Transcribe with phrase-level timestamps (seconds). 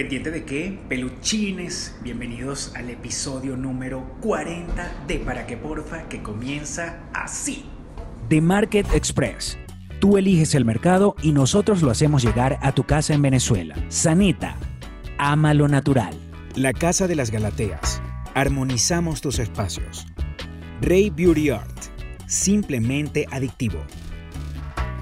[0.00, 0.78] ¿Pendiente de qué?
[0.88, 7.66] Peluchines, bienvenidos al episodio número 40 de Para qué Porfa, que comienza así.
[8.30, 9.58] The Market Express.
[10.00, 13.76] Tú eliges el mercado y nosotros lo hacemos llegar a tu casa en Venezuela.
[13.90, 14.56] Sanita.
[15.18, 16.14] Ama lo natural.
[16.56, 18.00] La Casa de las Galateas.
[18.32, 20.06] Armonizamos tus espacios.
[20.80, 21.78] Rey Beauty Art.
[22.26, 23.80] Simplemente adictivo.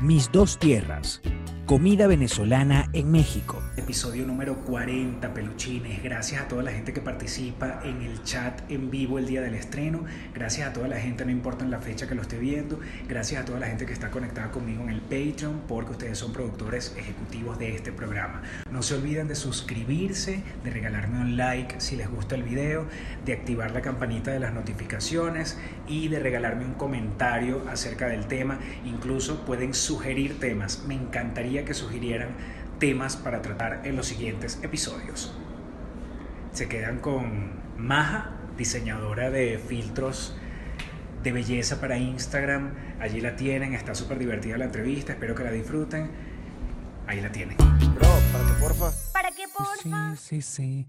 [0.02, 1.22] Mis dos tierras.
[1.66, 3.62] Comida venezolana en México.
[3.88, 6.02] Episodio número 40, peluchines.
[6.02, 9.54] Gracias a toda la gente que participa en el chat en vivo el día del
[9.54, 10.04] estreno.
[10.34, 12.80] Gracias a toda la gente, no importa en la fecha que lo esté viendo.
[13.08, 16.34] Gracias a toda la gente que está conectada conmigo en el Patreon, porque ustedes son
[16.34, 18.42] productores ejecutivos de este programa.
[18.70, 22.84] No se olviden de suscribirse, de regalarme un like si les gusta el video,
[23.24, 28.58] de activar la campanita de las notificaciones y de regalarme un comentario acerca del tema.
[28.84, 30.84] Incluso pueden sugerir temas.
[30.86, 32.28] Me encantaría que sugirieran
[32.78, 35.34] temas para tratar en los siguientes episodios.
[36.52, 40.36] Se quedan con Maja, diseñadora de filtros
[41.22, 42.74] de belleza para Instagram.
[43.00, 46.10] Allí la tienen, está súper divertida la entrevista, espero que la disfruten.
[47.06, 47.56] Ahí la tienen.
[47.56, 48.92] Bro, ¿para qué porfa?
[49.12, 50.16] ¿Para qué porfa?
[50.16, 50.86] Sí, sí, sí.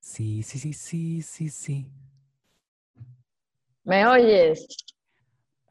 [0.00, 1.86] Sí, sí, sí, sí, sí, sí.
[3.84, 4.66] ¿Me oyes?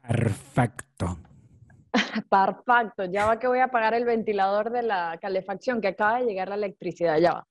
[0.06, 0.89] Perfecto.
[2.30, 3.04] Perfecto.
[3.06, 6.48] Ya va que voy a apagar el ventilador de la calefacción, que acaba de llegar
[6.48, 7.18] la electricidad.
[7.18, 7.46] Ya va.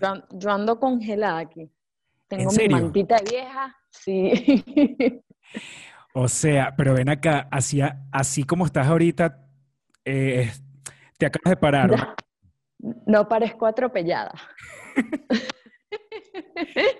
[0.00, 1.70] Yo, an- yo ando congelada aquí.
[2.28, 2.76] Tengo mi serio?
[2.76, 3.76] mantita vieja.
[3.90, 5.22] Sí.
[6.14, 9.46] O sea, pero ven acá, así, así como estás ahorita,
[10.04, 10.50] eh,
[11.16, 12.16] te acabas de parar.
[12.78, 13.28] ¿No?
[13.28, 14.32] Parezco atropellada.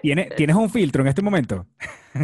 [0.02, 1.66] ¿Tienes, ¿Tienes un filtro en este momento?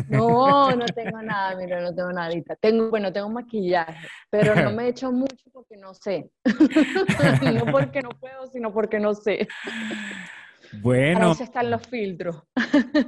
[0.09, 2.57] No, no tengo nada, mira, no tengo nadita.
[2.57, 6.31] Tengo, bueno, tengo maquillaje, pero no me he hecho mucho porque no sé.
[7.55, 9.47] No porque no puedo, sino porque no sé.
[9.63, 12.43] Para Bueno, eso están los filtros.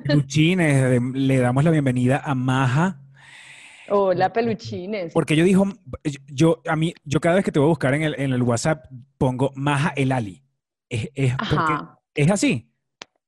[0.04, 3.00] Luchines, le damos la bienvenida a Maja,
[3.88, 5.12] Hola, peluchines.
[5.12, 5.64] porque yo dijo,
[6.28, 8.42] yo, a mí, yo cada vez que te voy a buscar en el, en el
[8.42, 8.84] WhatsApp
[9.18, 10.45] pongo Maja el Ali.
[10.88, 11.32] Es, es,
[12.14, 12.70] es así.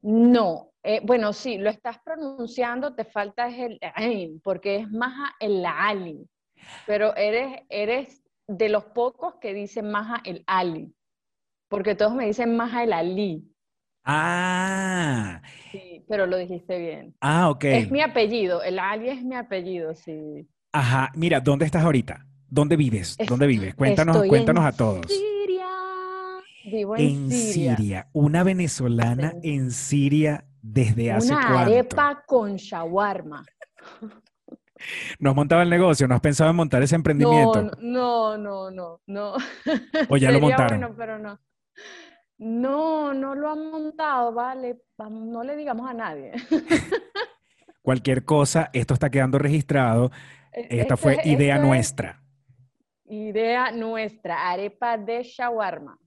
[0.02, 5.34] No, eh, bueno, sí, lo estás pronunciando, te falta es el ain, porque es Maja
[5.40, 6.28] el Ali.
[6.86, 10.94] Pero eres, eres de los pocos que dicen Maja el Ali.
[11.68, 13.44] Porque todos me dicen Maja el Ali.
[14.04, 17.14] Ah, Sí, pero lo dijiste bien.
[17.20, 17.64] ah, ok.
[17.64, 20.48] Es mi apellido, el Ali es mi apellido, sí.
[20.72, 22.24] Ajá, mira, ¿dónde estás ahorita?
[22.48, 23.16] ¿Dónde vives?
[23.18, 23.74] Es- ¿Dónde vives?
[23.74, 25.06] Cuéntanos, Estoy cuéntanos en a todos.
[26.70, 27.76] Vivo en, En Siria.
[27.76, 29.50] Siria, una venezolana Sí.
[29.54, 31.58] en Siria desde hace Una cuánto.
[31.72, 33.44] arepa con shawarma.
[35.18, 36.06] ¿No has montado el negocio?
[36.06, 37.62] ¿No has pensado en montar ese emprendimiento?
[37.80, 39.34] No, no, no, no, no.
[40.08, 40.78] ¿O ya lo montaron?
[40.80, 41.40] bueno, pero no.
[42.38, 44.82] No, no lo han montado, vale.
[45.10, 46.32] No le digamos a nadie.
[47.82, 50.10] Cualquier cosa, esto está quedando registrado.
[50.52, 52.22] Esta Esto fue idea nuestra.
[53.06, 55.98] Idea nuestra, arepa de shawarma.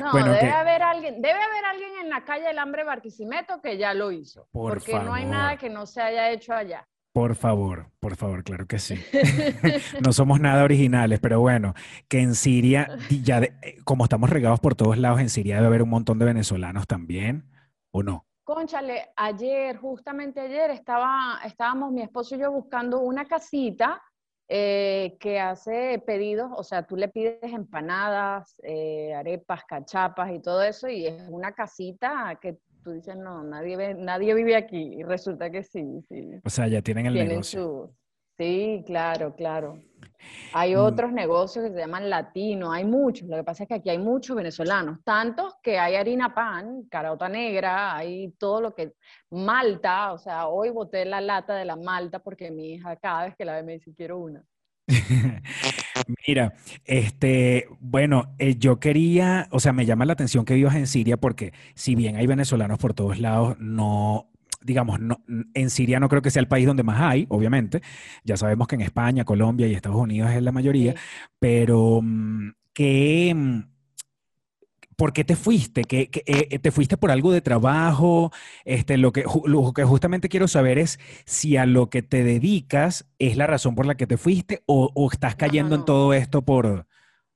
[0.00, 3.60] No, Bueno, debe que- haber alguien, debe haber alguien en la calle del hambre Barquisimeto
[3.62, 4.46] que ya lo hizo.
[4.52, 5.36] Por porque no hay favor.
[5.36, 6.86] nada que no se haya hecho allá.
[7.14, 8.94] Por favor, por favor, claro que sí.
[10.02, 11.74] No somos nada originales, pero bueno,
[12.08, 12.88] que en Siria,
[13.22, 16.18] ya de- eh, como estamos regados por todos lados, en Siria debe haber un montón
[16.18, 17.44] de venezolanos también,
[17.90, 18.26] ¿o no?
[18.44, 24.02] Cónchale, ayer, justamente ayer, estaba, estábamos mi esposo y yo buscando una casita
[24.54, 30.62] eh, que hace pedidos, o sea, tú le pides empanadas, eh, arepas, cachapas y todo
[30.62, 35.02] eso, y es una casita que tú dices, no, nadie, ve- nadie vive aquí, y
[35.04, 36.28] resulta que sí, sí.
[36.44, 37.62] O sea, ya tienen el Tienen negocio.
[37.62, 37.96] su...
[38.36, 39.78] Sí, claro, claro.
[40.54, 40.78] Hay Mm.
[40.80, 43.26] otros negocios que se llaman latinos, hay muchos.
[43.28, 47.28] Lo que pasa es que aquí hay muchos venezolanos, tantos que hay harina pan, carota
[47.28, 48.92] negra, hay todo lo que...
[49.30, 53.36] Malta, o sea, hoy boté la lata de la malta porque mi hija cada vez
[53.36, 54.44] que la ve me dice, quiero una.
[56.26, 60.86] Mira, este, bueno, eh, yo quería, o sea, me llama la atención que vivas en
[60.86, 64.30] Siria porque si bien hay venezolanos por todos lados, no,
[64.62, 65.22] digamos, no,
[65.54, 67.82] en Siria no creo que sea el país donde más hay, obviamente.
[68.24, 70.98] Ya sabemos que en España, Colombia y Estados Unidos es la mayoría, Sí.
[71.38, 73.60] pero mm, ¿qué, mm,
[75.02, 75.82] ¿por qué te fuiste?
[75.82, 78.30] ¿Qué, qué, eh, ¿Te fuiste por algo de trabajo?
[78.64, 83.04] Este, lo que, lo que justamente quiero saber es si a lo que te dedicas
[83.18, 85.80] es la razón por la que te fuiste o, o estás No, no, cayendo en
[85.80, 85.84] no.
[85.84, 86.86] todo esto por,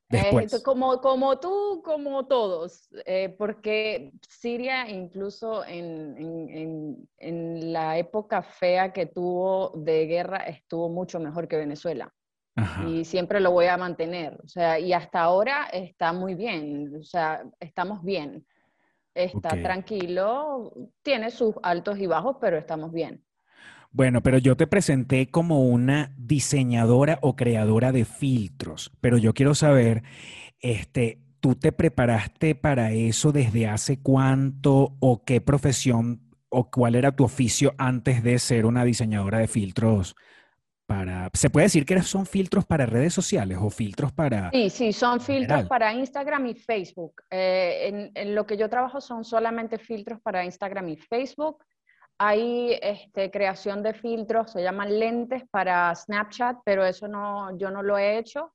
[0.09, 0.63] después.
[0.63, 8.93] como, como tú, como todos, eh, porque Siria incluso en, en, en, la época fea
[8.93, 12.15] que tuvo de guerra estuvo mucho mejor que Venezuela.
[12.87, 14.39] Y siempre lo voy a mantener.
[14.43, 16.95] O sea, y hasta ahora está muy bien.
[16.99, 18.47] O sea, estamos bien.
[19.15, 20.73] Está tranquilo.
[21.03, 23.23] Tiene sus altos y bajos, pero estamos bien.
[23.91, 29.55] Bueno, pero yo te presenté como una diseñadora o creadora de filtros, pero yo quiero
[29.55, 30.03] saber,
[30.61, 36.21] este, ¿tú te preparaste para eso desde hace cuánto o qué profesión
[36.51, 40.15] o cuál era tu oficio antes de ser una diseñadora de filtros?
[40.87, 44.51] Para, ¿Se puede decir que son filtros para redes sociales o filtros para...
[44.51, 47.23] Sí, sí, son filtros para Instagram y Facebook.
[47.31, 51.65] Eh, en, en, lo que yo trabajo son solamente filtros para Instagram y Facebook.
[52.19, 57.83] Hay este, creación de filtros, se llaman lentes para Snapchat, pero eso no, yo no
[57.83, 58.53] lo he hecho.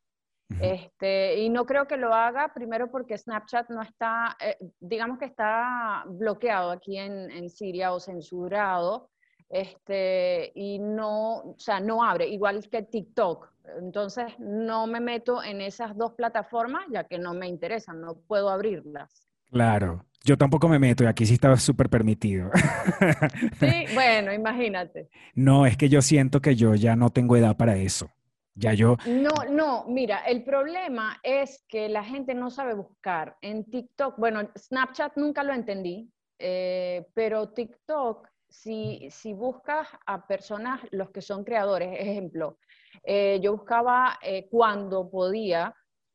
[0.60, 5.26] Este, y no creo que lo haga, primero porque Snapchat no está, eh, digamos que
[5.26, 9.10] está bloqueado aquí en, en, Siria o censurado,
[9.52, 13.50] este, y no, o sea, no abre, igual que TikTok.
[13.80, 18.50] Entonces, no me meto en esas dos plataformas, ya que no me interesan, no puedo
[18.50, 19.28] abrirlas.
[19.52, 22.50] Claro, yo tampoco me meto y aquí sí estaba súper permitido.
[23.60, 25.10] Sí, bueno, imagínate.
[25.36, 28.10] No, es que yo siento que yo ya no tengo edad para eso.
[28.56, 28.98] Ya yo.
[29.06, 33.38] No, no, mira, el problema es que la gente no sabe buscar.
[33.42, 40.82] En TikTok, bueno, Snapchat nunca lo entendí, eh, pero TikTok, si, si buscas a personas,
[40.92, 42.58] los que son creadores, ejemplo,
[43.04, 45.74] eh, yo buscaba eh, cuando podía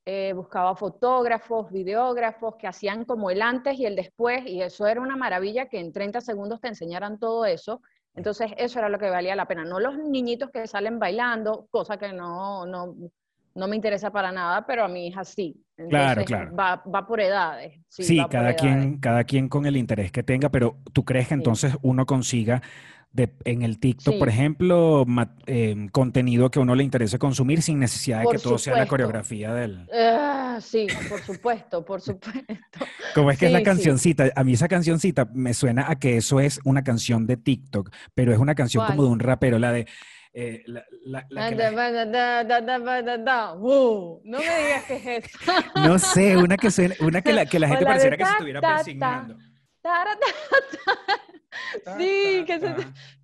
[0.08, 5.00] eh, buscaba fotógrafos, videógrafos que hacían como el antes y el después, y eso era
[5.00, 7.82] una maravilla que en 30 segundos te enseñaran todo eso.
[8.14, 11.96] Entonces, eso era lo que valía la pena, no los niñitos que salen bailando, cosa
[11.96, 12.94] que no, no,
[13.56, 15.60] no me interesa para nada, pero a mi hija sí.
[15.88, 16.54] claro, claro.
[16.54, 17.80] Va, va por edades.
[17.88, 21.74] Sí, cada, Quien, cada quien con el interés que tenga, pero ¿tú crees que entonces
[21.82, 22.62] uno consiga
[23.44, 25.06] en el TikTok, por ejemplo,
[25.46, 28.86] em, contenido que a uno le interese consumir sin necesidad de que todo sea la
[28.86, 29.88] coreografía del...
[29.92, 32.54] Ah, sí, por supuesto, por supuesto.
[33.14, 36.40] Como es que es la cancioncita, a mí esa cancioncita me suena a que eso
[36.40, 39.86] es una canción de TikTok, pero es una canción como de un rapero, la de...
[44.22, 45.38] no me digas que es eso.
[45.76, 48.60] no sé, una que, suena, una que la, que la gente pareciera que se estuviera
[48.60, 49.38] persignando.
[51.96, 52.74] Sí, que se,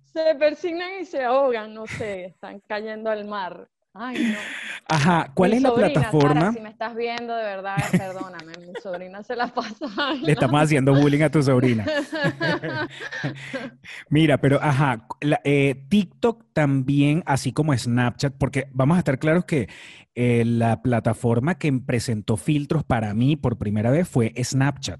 [0.05, 3.69] se persignan y se ahogan, no sé, están cayendo al mar.
[3.95, 4.39] Ay, no.
[4.87, 6.51] Ajá, ¿cuál es la plataforma?
[6.51, 9.85] si me estás viendo, de verdad, perdóname, mi sobrina se la pasa.
[10.21, 11.85] Le estamos haciendo bullying a tu sobrina.
[14.09, 15.05] Mira, pero ajá,
[15.43, 19.69] eh, TikTok también, así como Snapchat, porque vamos a estar claros que
[20.15, 24.99] eh, la plataforma que presentó filtros para mí por primera vez fue Snapchat.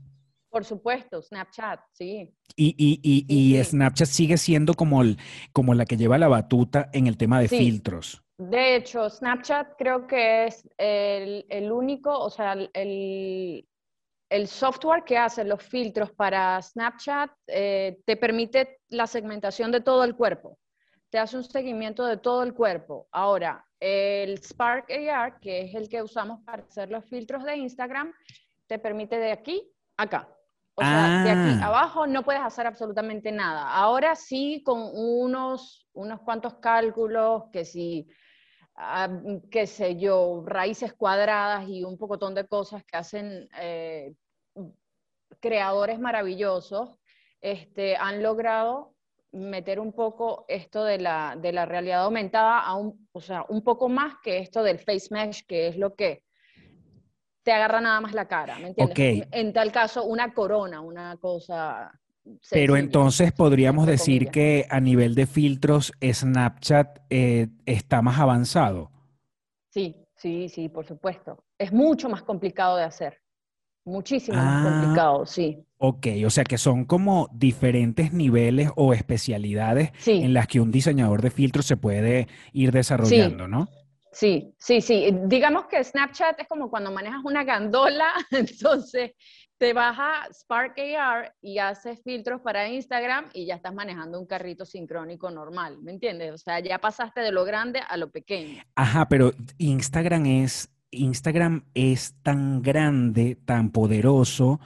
[0.49, 2.31] Por supuesto, Snapchat, sí.
[2.55, 5.17] Y, y, y, Snapchat sigue siendo como, el,
[5.51, 8.22] como la que lleva la batuta en el tema de filtros.
[8.37, 13.67] De hecho, Snapchat creo que es el, único, o sea, el,
[14.29, 20.03] el, software que hace los filtros para Snapchat eh, te permite la segmentación de todo
[20.03, 20.57] el cuerpo.
[21.11, 23.07] Te hace un seguimiento de todo el cuerpo.
[23.11, 28.11] Ahora, el Spark AR, que es el que usamos para hacer los filtros de Instagram,
[28.65, 30.29] te permite de aquí a acá.
[30.75, 31.67] O sea, de aquí ah.
[31.67, 33.71] abajo no puedes hacer absolutamente nada.
[33.71, 38.07] Ahora sí, con unos, unos cuantos cálculos, que si,
[38.75, 39.09] ah,
[39.51, 44.13] qué sé yo, raíces cuadradas y un pocotón de cosas que hacen eh,
[45.39, 46.95] creadores maravillosos,
[47.41, 48.93] este, han logrado
[49.33, 53.63] meter un poco esto de la, de la realidad aumentada a un, o sea, un
[53.63, 56.23] poco más que esto del face mesh, que es lo que
[57.43, 59.27] te agarra nada más la cara, ¿me entiendes?
[59.31, 61.91] En tal caso, una corona, una cosa...
[62.49, 68.91] Pero entonces podríamos decir que a nivel de filtros, Snapchat eh, está más avanzado.
[69.69, 71.43] Sí, sí, sí, por supuesto.
[71.57, 73.19] Es mucho más complicado de hacer.
[73.85, 75.65] Muchísimo más ah, complicado, sí.
[75.77, 81.21] Ok, o sea que son como diferentes niveles o especialidades en las que un diseñador
[81.21, 83.67] de filtros se puede ir desarrollando, ¿no?
[84.13, 85.09] Sí, sí, sí.
[85.25, 89.11] Digamos que Snapchat es como cuando manejas una gandola, entonces
[89.63, 94.25] te vas a Spark AR y haces filtros para Instagram y ya estás manejando un
[94.25, 96.33] carrito sincrónico normal, ¿me entiendes?
[96.33, 98.61] O sea, ya pasaste de lo grande a lo pequeño.
[98.75, 104.59] Ajá, pero Instagram es, Instagram es tan grande, tan poderoso,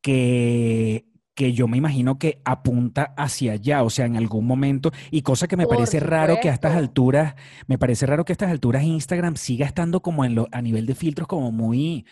[0.00, 5.22] que que yo me imagino que apunta hacia allá, o sea, en algún momento, y
[5.22, 7.36] cosa que me Por parece raro que a estas alturas,
[7.68, 10.84] me parece raro que a estas alturas Instagram siga estando como en lo, a nivel
[10.84, 12.06] de filtros como muy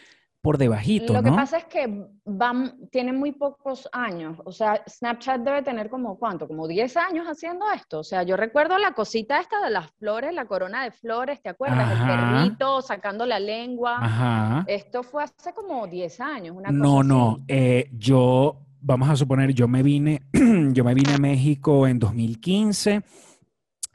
[0.46, 4.38] por debajito, Lo que pasa es que van, tienen muy pocos años.
[4.44, 6.46] O sea, Snapchat debe tener como, ¿cuánto?
[6.46, 7.98] Como 10 años haciendo esto.
[7.98, 11.48] O sea, yo recuerdo la cosita esta de las flores, la corona de flores, ¿te
[11.48, 11.90] acuerdas?
[11.90, 13.98] El perrito sacando la lengua.
[14.00, 14.64] Ajá.
[14.68, 19.52] Esto fue hace como 10 años, una cosa No, no, eh, yo, vamos a suponer,
[19.52, 20.22] yo me vine,
[20.72, 23.02] yo me vine a México en 2015,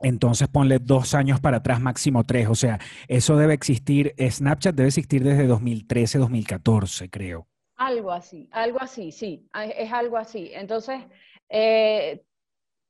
[0.03, 4.75] entonces ponle dos años para atrás, máximo tres, o sea, eso debe existir, eh, Snapchat
[4.75, 7.47] debe existir desde 2013, 2014, creo.
[7.77, 10.51] Algo así, algo así, sí, a- es algo así.
[10.53, 11.01] Entonces,
[11.49, 12.23] eh,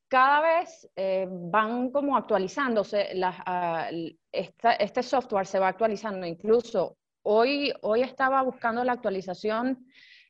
[0.10, 3.90] cada vez eh, van como actualizándose, ah,
[4.32, 6.26] este software se va actualizando.
[6.28, 9.86] Incluso hoy, hoy estaba buscando la actualización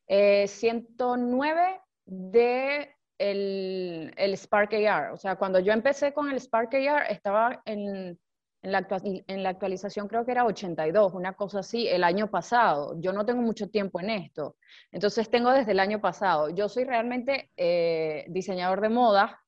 [0.06, 5.12] eh, 109 de el, el Spark AR.
[5.12, 8.18] O sea, cuando yo empecé con el Spark AR, estaba en,
[8.62, 8.86] en la,
[9.26, 12.94] en la actualización creo que era 82, una cosa así, el año pasado.
[13.00, 14.56] Yo no tengo mucho tiempo en esto.
[14.90, 16.48] Entonces tengo desde el año pasado.
[16.50, 19.40] Yo soy realmente eh, diseñador de moda,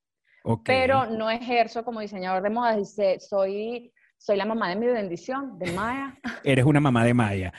[0.44, 0.62] Ok.
[0.64, 2.76] pero no ejerzo como diseñador de moda.
[2.76, 6.18] dice, Soy, soy la mamá de mi bendición, de Maya.
[6.42, 7.52] Eres una mamá de Maya.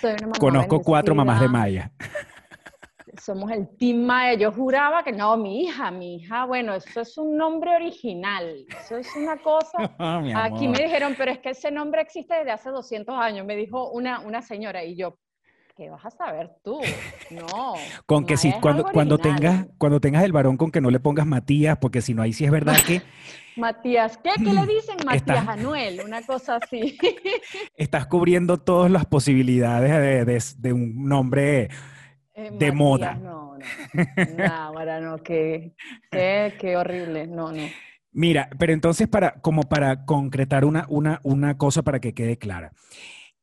[0.00, 1.48] Soy una mamá Conozco cuatro mamás de.
[1.48, 1.92] Maya.
[3.22, 4.08] Somos el Team.
[4.38, 8.64] Yo juraba que no, mi hija, mi hija, bueno, eso es un nombre original.
[8.80, 9.78] Eso es una cosa.
[9.98, 13.44] Ah, Aquí me dijeron, pero es que ese nombre existe desde hace 200 años.
[13.46, 15.18] Me dijo una, una señora y yo,
[15.76, 16.80] ¿qué vas a saber tú?
[17.30, 17.74] No.
[18.06, 21.26] Con que es cuando, cuando, tengas, cuando tengas el varón, con que no le pongas
[21.26, 23.02] Matías, porque si no, ahí sí es verdad que
[23.56, 24.30] Matías, ¿qué?
[24.36, 26.00] ¿Qué le dicen Matías Está- Anuel?
[26.04, 26.96] Una cosa así.
[27.76, 31.68] estás cubriendo todas las posibilidades de, de- de un nombre
[32.38, 33.14] Eh, De moda.
[33.14, 34.44] No, no.
[34.52, 35.74] Ahora no, qué,
[36.10, 37.26] qué, qué horrible.
[37.26, 37.64] No, no.
[38.12, 42.72] Mira, pero entonces para, como para concretar una, una, una cosa para que quede clara.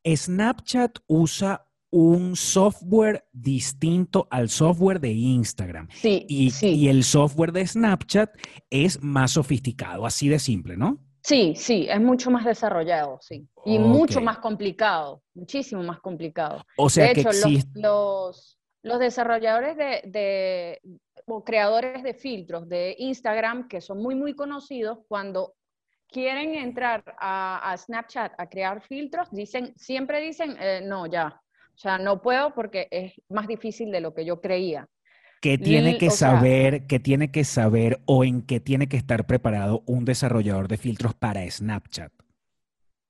[0.06, 5.88] Snapchat usa un software distinto al software de Instagram.
[5.92, 6.70] Sí, Y, sí.
[6.70, 8.32] y el software de Snapchat
[8.70, 11.00] es más sofisticado, así de simple, ¿no?
[11.22, 13.48] Sí, sí, es mucho más desarrollado, sí.
[13.66, 16.64] Y mucho más complicado, muchísimo más complicado.
[16.78, 17.80] O sea de que hecho, los, existe.
[17.80, 18.60] los, los
[19.00, 20.82] desarrolladores de, de-
[21.28, 25.56] o creadores de filtros de Instagram, que son muy, muy conocidos, cuando
[26.08, 31.42] quieren entrar a, a Snapchat a crear filtros, dicen, siempre dicen, eh, no, ya.
[31.74, 34.88] O sea, no puedo porque es más difícil de lo que yo creía.
[35.42, 39.26] ¿Qué tiene que sea- saber, qué tiene que saber o en qué tiene que estar
[39.28, 42.12] preparado un desarrollador de filtros para Snapchat?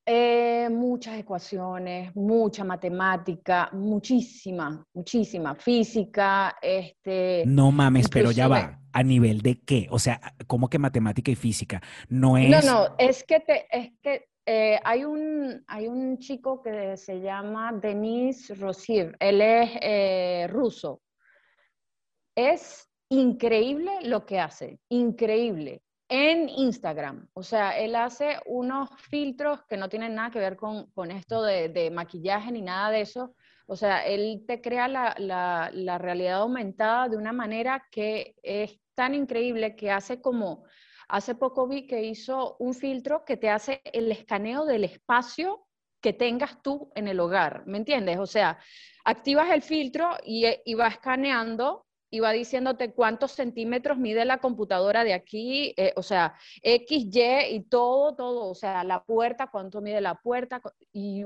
[0.07, 8.79] Eh, muchas ecuaciones, mucha matemática, muchísima, muchísima física, este, No mames, pero ya va.
[8.93, 9.87] ¿A nivel de qué?
[9.89, 11.81] O sea, ¿cómo que matemática y física?
[12.07, 12.65] No No, es.
[12.65, 17.73] no, es que, te, es que eh, hay, un, hay un chico que se llama
[17.73, 21.01] Denis Rosiev, él es eh, ruso.
[22.35, 25.81] Es increíble lo que hace, increíble.
[26.07, 30.85] En Instagram, o sea, él hace unos filtros que no tienen nada que ver con,
[30.91, 33.33] con esto de, maquillaje ni nada de eso.
[33.65, 38.79] O sea, él te crea la, la- la realidad aumentada de una manera que es
[38.93, 40.63] tan increíble que hace como,
[41.07, 45.65] hace poco vi que hizo un filtro que te hace el escaneo del espacio
[46.01, 48.19] que tengas tú en el hogar, ¿me entiendes?
[48.19, 48.59] O sea,
[49.05, 51.84] activas el filtro y, y va escaneando
[52.15, 57.55] y va diciéndote cuántos centímetros mide la computadora de aquí, eh, o sea, X, Y
[57.55, 60.61] y todo, todo, o sea, la puerta, cuánto mide la puerta,
[60.93, 61.25] y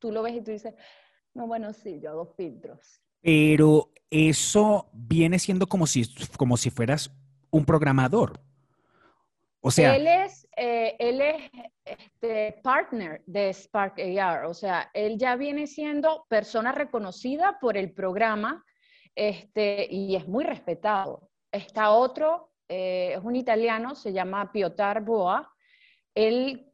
[0.00, 0.74] tú lo ves y tú dices,
[1.34, 3.00] no, bueno, sí, yo hago filtros.
[3.20, 6.04] Pero eso viene siendo como si,
[6.36, 7.12] como si fueras
[7.52, 8.40] un programador.
[9.60, 11.50] O sea, él es, eh, él es
[11.84, 17.92] este, partner de Spark AR, o sea, él ya viene siendo persona reconocida por el
[17.92, 18.64] programa
[19.14, 21.30] este, y es muy respetado.
[21.52, 25.52] Está otro, eh, es un italiano, se llama Piotr Boa.
[26.14, 26.70] Él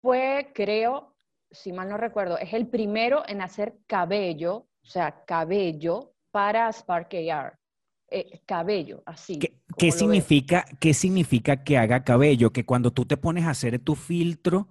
[0.00, 1.14] fue, creo,
[1.50, 7.14] si mal no recuerdo, es el primero en hacer cabello, o sea, cabello para Spark
[7.30, 7.58] AR.
[8.10, 9.38] Eh, cabello, así.
[9.38, 9.94] ¿qué, ves.
[9.98, 12.52] significa, ¿qué significa que haga cabello?
[12.52, 14.68] Que cuando tú te pones a hacer tu filtro,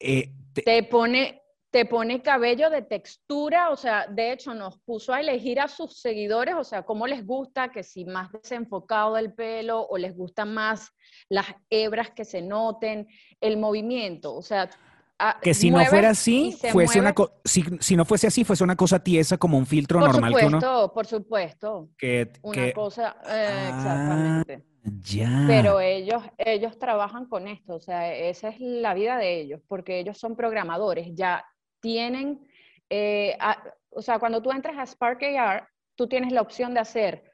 [0.00, 1.37] eh, te- te pone,
[1.70, 6.00] te pone cabello de textura, o sea, de hecho nos puso a elegir a sus
[6.00, 10.54] seguidores, o sea, cómo les gusta, que si más desenfocado el pelo o les gustan
[10.54, 10.90] más
[11.28, 13.06] las hebras que se noten,
[13.40, 14.70] el movimiento, o sea,
[15.18, 17.32] ah, Que si no fuera así, se fuese una mueve.
[17.44, 20.46] si, si no fuese así, fuese una cosa tiesa como un filtro Por normal que
[20.46, 21.88] uno supuesto, por supuesto.
[21.98, 23.68] que, Una que- cosa, eh, Ah.
[23.76, 24.64] exactamente.
[25.04, 25.44] ya.
[25.46, 29.98] Pero ellos, ellos trabajan con esto, o sea, esa es la vida de ellos, porque
[29.98, 31.44] ellos son programadores, ya
[31.80, 32.46] tienen,
[32.90, 36.80] eh, a- o sea, cuando tú entras a Spark AR, tú tienes la opción de
[36.80, 37.24] hacer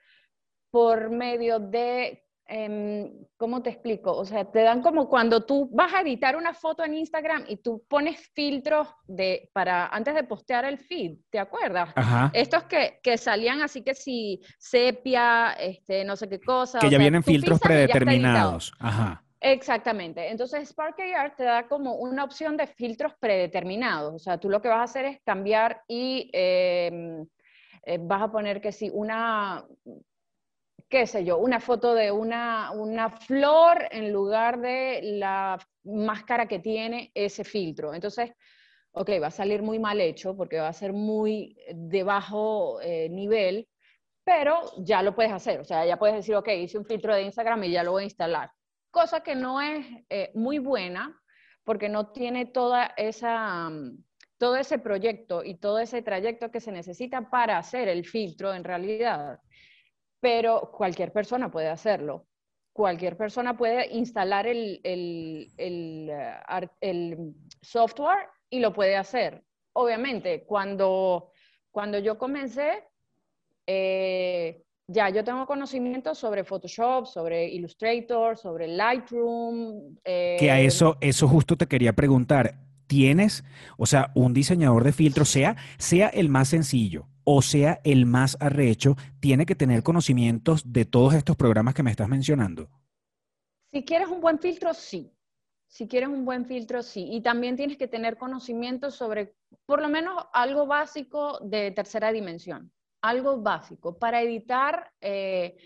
[0.71, 4.13] por medio de, em, ¿cómo te explico?
[4.17, 7.57] O sea, te dan como cuando tú vas a editar una foto en Instagram y
[7.59, 11.91] tú pones filtros de, para, antes de postear el feed, ¿te acuerdas?
[11.95, 12.31] Ajá.
[12.35, 16.79] Estos que, que salían así que si sepia, este, no sé qué cosa.
[16.79, 18.73] que o ya sea, vienen filtros predeterminados.
[18.79, 19.24] Ajá.
[19.47, 20.31] Exactamente.
[20.31, 24.15] Entonces Spark AR te da como una opción de filtros predeterminados.
[24.15, 27.27] O sea, tú lo que vas a hacer es cambiar y em,
[27.85, 29.67] eh, vas a poner que si una,
[30.89, 36.61] qué sé yo, una foto de una, una flor en lugar de la máscara que
[36.61, 37.93] tiene ese filtro.
[37.93, 38.31] Entonces,
[38.93, 43.09] ok, va a salir muy mal hecho porque va a ser muy de bajo eh,
[43.11, 43.69] nivel,
[44.25, 45.61] pero ya lo puedes hacer.
[45.61, 48.03] O sea, ya puedes decir, ok, hice un filtro de Instagram y ya lo voy
[48.05, 48.51] a instalar.
[48.95, 51.21] Cosa que no es eh, muy buena
[51.65, 54.05] porque no tiene toda esa, mm,
[54.39, 58.63] todo ese proyecto y todo ese trayecto que se necesita para hacer el filtro en
[58.63, 59.41] realidad.
[60.21, 62.29] Pero cualquier persona puede hacerlo.
[62.73, 66.09] Cualquier persona puede instalar el, el, el,
[66.81, 67.17] eh,
[67.63, 69.43] software y lo puede hacer.
[69.73, 71.33] Obviamente, cuando,
[71.73, 72.85] cuando yo comencé,
[73.67, 79.97] eh, ya yo tengo conocimiento sobre Photoshop, sobre Illustrator, sobre Lightroom.
[80.05, 82.61] Que a eh, eso, eso justo te quería preguntar.
[82.87, 83.45] ¿Tienes,
[83.79, 88.37] o sea, un diseñador de filtros, sea, sea el más sencillo o sea el más
[88.41, 92.69] arrecho, tiene que tener conocimientos de todos estos programas que me estás mencionando?
[93.73, 95.11] Si quieres un buen filtro, sí.
[95.67, 97.09] Si quieres un buen filtro, sí.
[97.11, 99.35] Y también tienes que tener conocimiento sobre,
[99.67, 102.71] por lo menos, algo básico de tercera dimensión.
[103.05, 105.57] Algo básico para editar eh,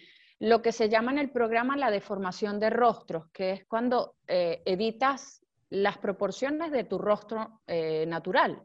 [0.40, 4.62] lo que se llama en el programa la deformación de rostros, que es cuando eh,
[4.64, 8.62] editas las proporciones de tu rostro eh, natural.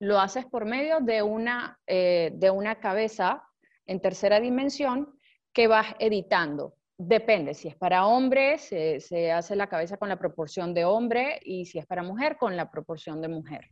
[0.00, 3.42] Lo haces por medio de una, eh, de una cabeza
[3.86, 5.18] en tercera dimensión
[5.52, 6.74] que vas editando.
[6.98, 11.40] Depende, si es para hombre, se, se hace la cabeza con la proporción de hombre
[11.44, 13.70] y si es para mujer, con la proporción de mujer.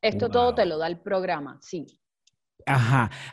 [0.00, 1.86] Esto todo te lo da el programa, sí.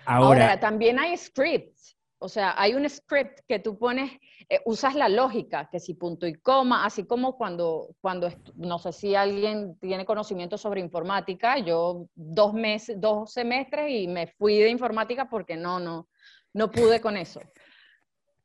[0.05, 4.09] Ahora, también hay scripts, o sea, hay un script que tú pones,
[4.47, 8.93] eh, usas la lógica, que si punto y coma, así como cuando, cuando, no sé
[8.93, 14.69] si alguien tiene conocimiento sobre informática, yo dos meses, dos semestres y me fui de
[14.69, 16.07] informática porque no, no,
[16.53, 17.41] no pude con eso.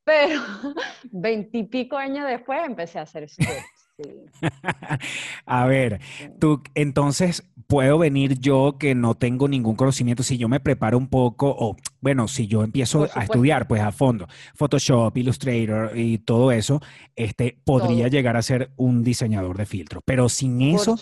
[0.02, 0.40] Pero
[1.04, 4.11] veintipico años después empecé a hacer scripts, sí.
[5.46, 6.00] a ver,
[6.38, 11.08] tú, entonces, puedo venir yo que no tengo ningún conocimiento, si yo me preparo un
[11.08, 16.50] poco, o bueno, si yo empiezo a estudiar, pues a fondo, Photoshop, Illustrator y todo
[16.50, 16.80] eso,
[17.14, 18.12] este, podría Todo.
[18.12, 20.02] llegar a ser un diseñador de filtros.
[20.06, 20.96] Pero sin eso,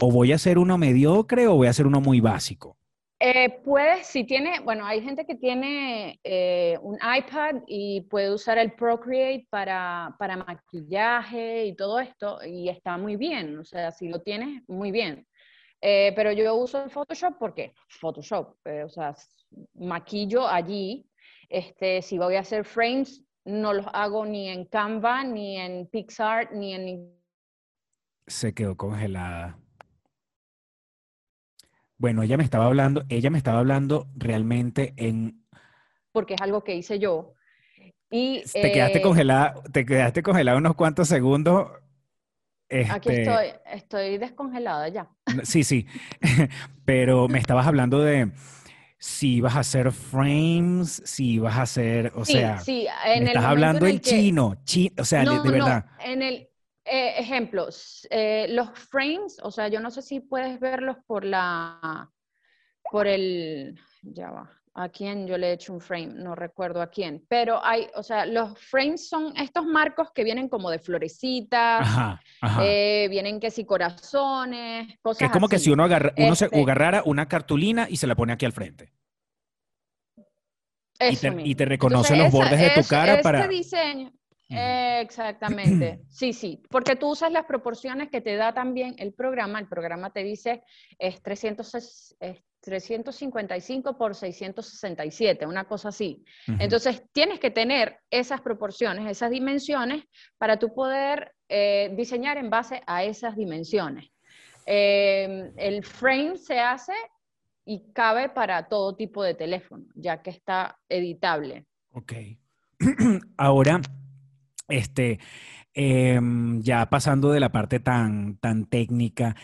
[0.00, 2.76] o voy a ser uno mediocre o voy a ser uno muy básico.
[3.20, 8.58] Eh, puedes, si tiene, bueno, hay gente que tiene eh, un iPad y puede usar
[8.58, 14.08] el Procreate para, para maquillaje y todo esto, y está muy bien, o sea, si
[14.08, 15.26] lo tienes, muy bien.
[15.80, 19.14] Eh, pero yo uso el Photoshop porque Photoshop, eh, o sea,
[19.74, 21.06] maquillo allí.
[21.48, 26.52] Este, si voy a hacer frames, no los hago ni en Canva, ni en Pixar,
[26.52, 27.14] ni en
[28.26, 29.58] Se quedó congelada.
[31.98, 35.44] Bueno, ella me estaba hablando, ella me estaba hablando realmente en
[36.12, 37.34] porque es algo que hice yo.
[38.10, 41.68] Y, Te quedaste eh, congelada, te quedaste congelada unos cuantos segundos.
[42.90, 45.08] Aquí Este, estoy, estoy descongelada ya.
[45.42, 45.86] Sí, sí.
[46.84, 48.30] Pero me estabas hablando de
[48.98, 53.22] si ibas a hacer frames, si ibas a hacer, o sí, sea, sí, me en
[53.22, 55.52] el estás hablando en en el que- chino, chi- o sea, de- No, de no,
[55.52, 55.86] verdad.
[56.04, 56.48] en el
[56.84, 61.24] eh, ejemplo, s- eh, los frames, o sea, yo no sé si puedes verlos por
[61.24, 62.10] la,
[62.90, 66.88] por el, ya va, a quién yo le he hecho un frame, no recuerdo a
[66.90, 71.80] quién, pero hay, o sea, los frames son estos marcos que vienen como de florecitas,
[71.80, 72.60] Ajá, ajá.
[72.66, 76.46] eh, vienen que si corazones, cosas que es como que si uno, agarra, uno se
[76.46, 78.92] Este- agarrara una cartulina y se la pone aquí al frente.
[81.00, 83.48] Y te, y te reconoce Entonces, los esa- bordes de tu es- cara este para...
[83.48, 84.12] diseño.
[84.48, 89.68] Exactamente, sí, sí, porque tú usas las proporciones que te da también el programa, el
[89.68, 90.62] programa te dice
[90.98, 91.74] es, 300,
[92.20, 96.24] es 355 por 667, una cosa así.
[96.46, 100.04] Entonces tienes que tener esas proporciones, esas dimensiones,
[100.38, 104.10] para tú poder eh, diseñar en base a esas dimensiones.
[104.66, 106.94] Eh, el frame se hace
[107.66, 111.66] y cabe para todo tipo de teléfono, ya que está editable.
[111.92, 112.12] Ok.
[113.36, 113.80] Ahora,
[114.68, 115.18] este,
[115.74, 119.36] em, ya pasando de la parte tan, tan técnica,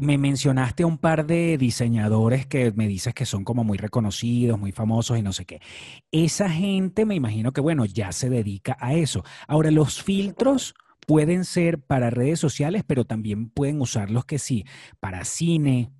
[0.00, 4.72] me mencionaste un par de diseñadores que me dices que son como muy reconocidos, muy
[4.72, 5.60] famosos y no sé qué.
[6.12, 9.24] Esa gente me imagino que, bueno, ya se dedica a eso.
[9.48, 10.74] Ahora, los filtros
[11.06, 14.64] pueden ser para redes sociales, pero también pueden usarlos que sí,
[15.00, 15.92] para cine,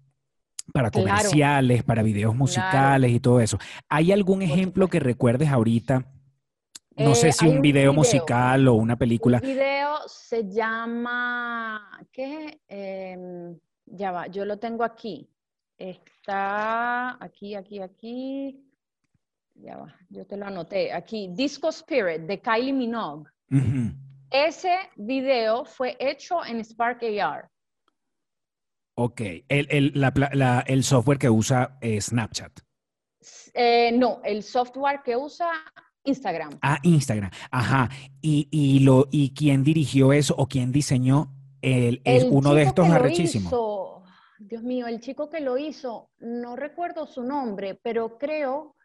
[0.72, 3.58] para comerciales, para videos musicales y todo eso.
[3.88, 6.06] ¿Hay algún ejemplo que recuerdes ahorita?
[6.96, 9.38] No sé eh, si un video, musical o una película.
[9.38, 12.60] El video se llama, ¿qué?
[12.68, 15.28] Em, ya va, yo lo tengo aquí.
[15.76, 18.62] Está aquí, aquí, aquí.
[19.54, 20.92] Ya va, yo te lo anoté.
[20.92, 23.30] Aquí, Disco Spirit de Kylie Minogue.
[24.30, 27.50] Ese video fue hecho en Spark AR.
[28.98, 32.60] Ok, el, software que usa eh, Snapchat.
[33.52, 35.50] Eh, no, el software que usa
[36.06, 36.58] Instagram.
[36.62, 37.30] Ah, Instagram.
[37.50, 37.90] Ajá.
[38.20, 43.52] ¿Y, lo, y quién dirigió eso o quién diseñó el, uno de estos arrechísimos?
[44.38, 48.76] Dios mío, el chico que lo hizo, no recuerdo su nombre, pero creo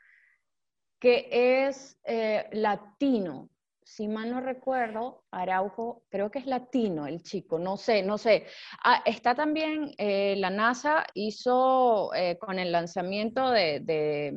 [0.99, 1.27] que
[1.65, 3.49] es eh, latino
[3.91, 8.45] si mal no recuerdo, Araujo, creo que es latino el chico, no sé, no sé.
[8.85, 14.33] Ah, está también, eh, la NASA hizo eh, con el lanzamiento de, de,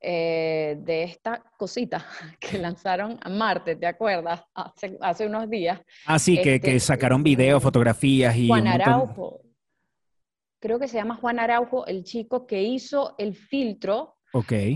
[0.00, 2.06] eh, de, esta cosita
[2.40, 4.42] que lanzaron a Marte, ¿te acuerdas?
[4.54, 5.80] Hace, hace unos días.
[6.04, 8.48] Ah, sí, que, que, este, sacaron videos, fotografías y...
[8.48, 9.40] Juan Araujo,
[10.60, 14.16] creo que se llama Juan Araujo, el chico que hizo el filtro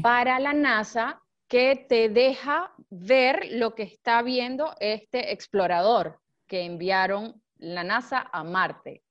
[0.03, 7.43] para la NASA que te deja ver lo que está viendo este explorador que enviaron
[7.59, 9.03] la NASA a Marte.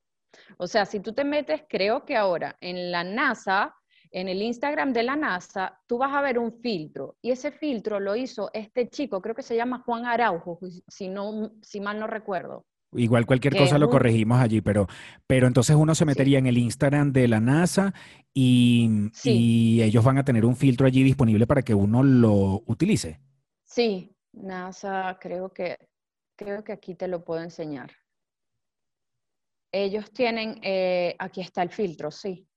[0.57, 3.75] O sea, si tú te metes, creo que ahora en la NASA,
[4.11, 7.17] en el Instagram de la NASA, tú vas a ver un filtro.
[7.21, 11.51] Y ese filtro lo hizo este chico, creo que se llama Juan Araujo, si, no,
[11.61, 12.65] si mal no recuerdo.
[12.93, 14.87] Igual cualquier cosa lo corregimos allí, pero,
[15.27, 17.93] pero entonces uno se metería en el Instagram de la NASA
[18.33, 23.19] y, y, ellos van a tener un filtro allí disponible para que uno lo utilice.
[23.63, 25.77] Sí, NASA creo que,
[26.35, 27.91] creo que aquí te lo puedo enseñar.
[29.71, 32.48] Ellos tienen, eh, aquí está el filtro, sí.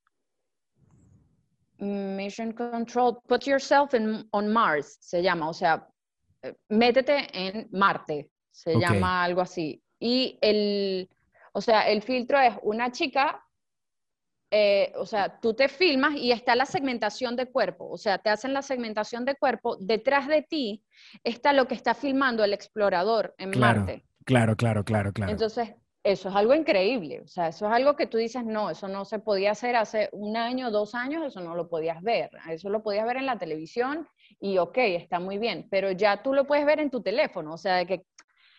[1.83, 5.88] Mission Control, put yourself in, on Mars, se llama, o sea,
[6.68, 9.83] métete en Marte, se llama algo así.
[9.99, 11.09] Y el,
[11.53, 13.45] o sea, el filtro es una chica,
[14.51, 18.31] eh, o sea, tú te filmas y está la segmentación de cuerpo, o sea, te
[18.31, 20.85] hacen la segmentación de cuerpo, detrás de ti
[21.25, 24.05] está lo que está filmando el explorador en Marte.
[24.25, 25.33] Claro, claro, claro, claro.
[25.33, 28.88] Entonces, eso es algo increíble, o sea, eso es algo que tú dices, no, eso
[28.88, 32.70] no se podía hacer hace un año, dos años, eso no lo podías ver, eso
[32.70, 34.08] lo podías ver en la televisión
[34.40, 37.58] y ok, está muy bien, pero ya tú lo puedes ver en tu teléfono, o
[37.58, 38.04] sea, de que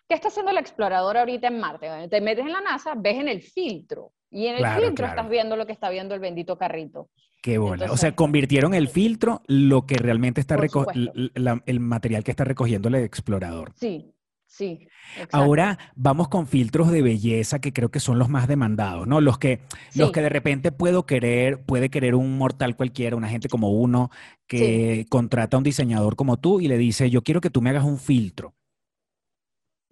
[0.08, 1.88] ¿Qué está haciendo el explorador ahorita en Marte?
[2.10, 4.12] Te metes en la NASA, ves en el filtro.
[4.29, 7.10] Y en el filtro estás viendo lo que está viendo el bendito carrito.
[7.41, 7.91] Qué bola.
[7.91, 12.95] o sea, convirtieron el filtro lo que realmente está el material que está recogiendo el
[12.95, 13.73] explorador.
[13.75, 14.13] Sí,
[14.56, 14.88] sí.
[15.32, 19.22] Ahora vamos con filtros de belleza que creo que son los más demandados, ¿no?
[19.22, 19.62] Los que,
[19.96, 24.10] los que de repente puedo querer, puede querer un mortal cualquiera, una gente como uno
[24.48, 27.70] que contrata a un diseñador como tú y le dice, yo quiero que tú me
[27.70, 28.54] hagas un filtro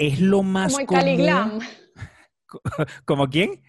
[0.02, 1.60] es lo más Como el Caliglam.
[3.06, 3.62] ¿Como quién?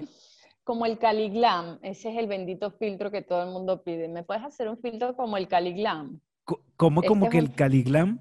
[0.64, 1.78] Como el Caliglam.
[1.82, 4.08] Ese es el bendito filtro que todo el mundo pide.
[4.08, 6.20] ¿Me puedes hacer un filtro como el Caliglam?
[6.76, 8.18] ¿Cómo, como que el Caliglam?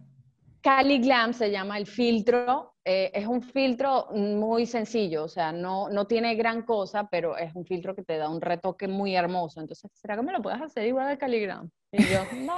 [0.62, 2.76] Caliglam se llama el filtro.
[2.84, 7.54] Eh, es un filtro muy sencillo, o sea, no, no tiene gran cosa, pero es
[7.54, 9.62] un filtro que te da un retoque muy hermoso.
[9.62, 11.70] Entonces, ¿será que me lo puedes hacer igual al Caliglam?
[11.92, 12.56] Y yo, no.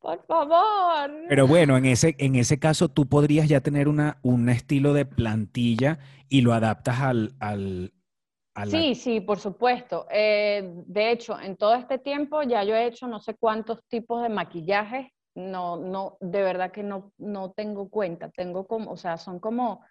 [0.00, 1.12] Por favor.
[1.28, 5.06] Pero bueno, en ese, en ese caso tú podrías ya tener una, un estilo de
[5.06, 7.34] plantilla y lo adaptas al...
[7.38, 7.92] al
[8.66, 10.06] Sí, sí, por supuesto.
[10.10, 14.22] Eh, de hecho, en todo este tiempo ya yo he hecho no sé cuántos tipos
[14.22, 15.06] de maquillajes.
[15.34, 18.30] No, no, de verdad que no, no tengo cuenta.
[18.30, 19.82] Tengo como, o sea, son como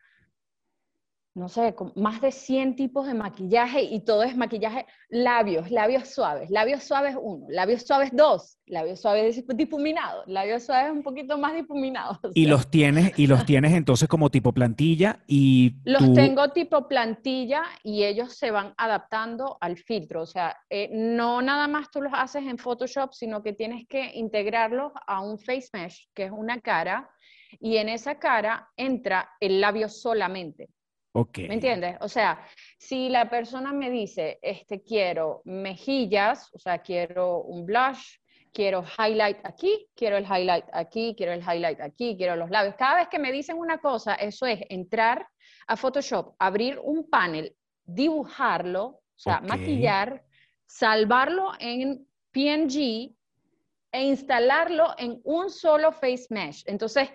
[1.34, 6.50] no sé, más de 100 tipos de maquillaje y todo es maquillaje, labios, labios suaves,
[6.50, 12.17] labios suaves uno, labios suaves dos, labios suaves difuminados, labios suaves un poquito más difuminados.
[12.34, 15.76] Y los tienes, y los tienes entonces como tipo plantilla y...
[15.86, 21.41] Los tengo tipo plantilla y ellos se van adaptando al filtro, o sea, eh, no
[21.41, 25.70] nada más tú los haces en Photoshop, sino que tienes que integrarlos a un face
[25.72, 27.10] mesh, que es una cara,
[27.60, 30.70] y en esa cara entra el labio solamente.
[31.13, 31.47] Okay.
[31.47, 31.97] ¿Me entiendes?
[32.00, 32.45] O sea,
[32.78, 38.15] si la persona me dice, este, quiero mejillas, o sea, quiero un blush,
[38.54, 42.76] quiero highlight aquí, quiero el highlight aquí, quiero el highlight aquí, quiero los labios.
[42.76, 45.28] Cada vez que me dicen una cosa, eso es entrar
[45.67, 50.24] a Photoshop, abrir un panel, dibujarlo, o sea, maquillar,
[50.65, 53.13] salvarlo en PNG
[53.91, 56.63] e instalarlo en un solo face mesh.
[56.65, 57.10] Entonces,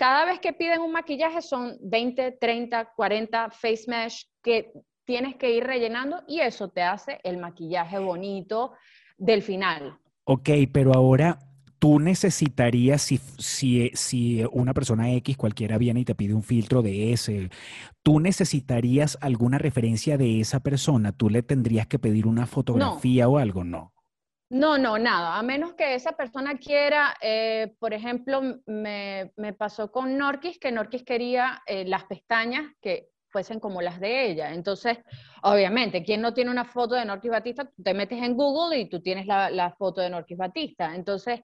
[0.00, 4.72] cada vez que piden un maquillaje son 20, 30, 40 face mesh que
[5.04, 8.72] tienes que ir rellenando y eso te hace el maquillaje bonito
[9.18, 9.98] del final.
[10.24, 11.38] Ok, pero ahora
[11.78, 16.80] tú necesitarías, si, si, si, una persona X cualquiera viene y te pide un filtro
[16.80, 17.50] de ese,
[18.02, 23.36] tú necesitarías alguna referencia de esa persona, tú le tendrías que pedir una fotografía o
[23.36, 23.92] algo, no.
[24.50, 25.38] No, no, nada.
[25.38, 31.04] A menos que esa persona quiera, eh, por ejemplo, me, pasó con Norquis, que Norquis
[31.04, 34.52] quería eh, las pestañas que fuesen como las de ella.
[34.52, 34.98] Entonces,
[35.42, 39.00] obviamente, quien no tiene una foto de Norquis Batista, te metes en Google y tú
[39.00, 40.96] tienes la, foto de Norquis Batista.
[40.96, 41.42] Entonces,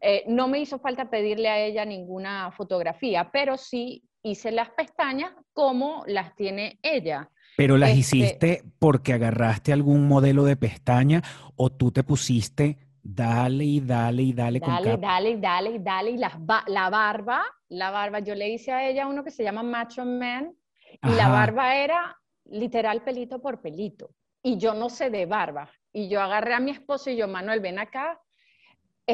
[0.00, 5.32] eh, no me hizo falta pedirle a ella ninguna fotografía, pero sí hice las pestañas
[5.52, 7.30] como las tiene ella.
[7.58, 11.24] Pero las este hiciste porque agarraste algún modelo de pestaña
[11.56, 14.60] o tú te pusiste dale y dale y dale.
[14.60, 16.10] Dale, con dale, dale, dale.
[16.10, 19.64] Y la, la barba, la barba, yo le hice a ella uno que se llama
[19.64, 20.54] Macho Man
[21.02, 24.10] y la barba era literal pelito por pelito.
[24.40, 25.68] Y yo no sé de barba.
[25.92, 28.20] Y yo agarré a mi esposo y yo, Manuel, ven acá,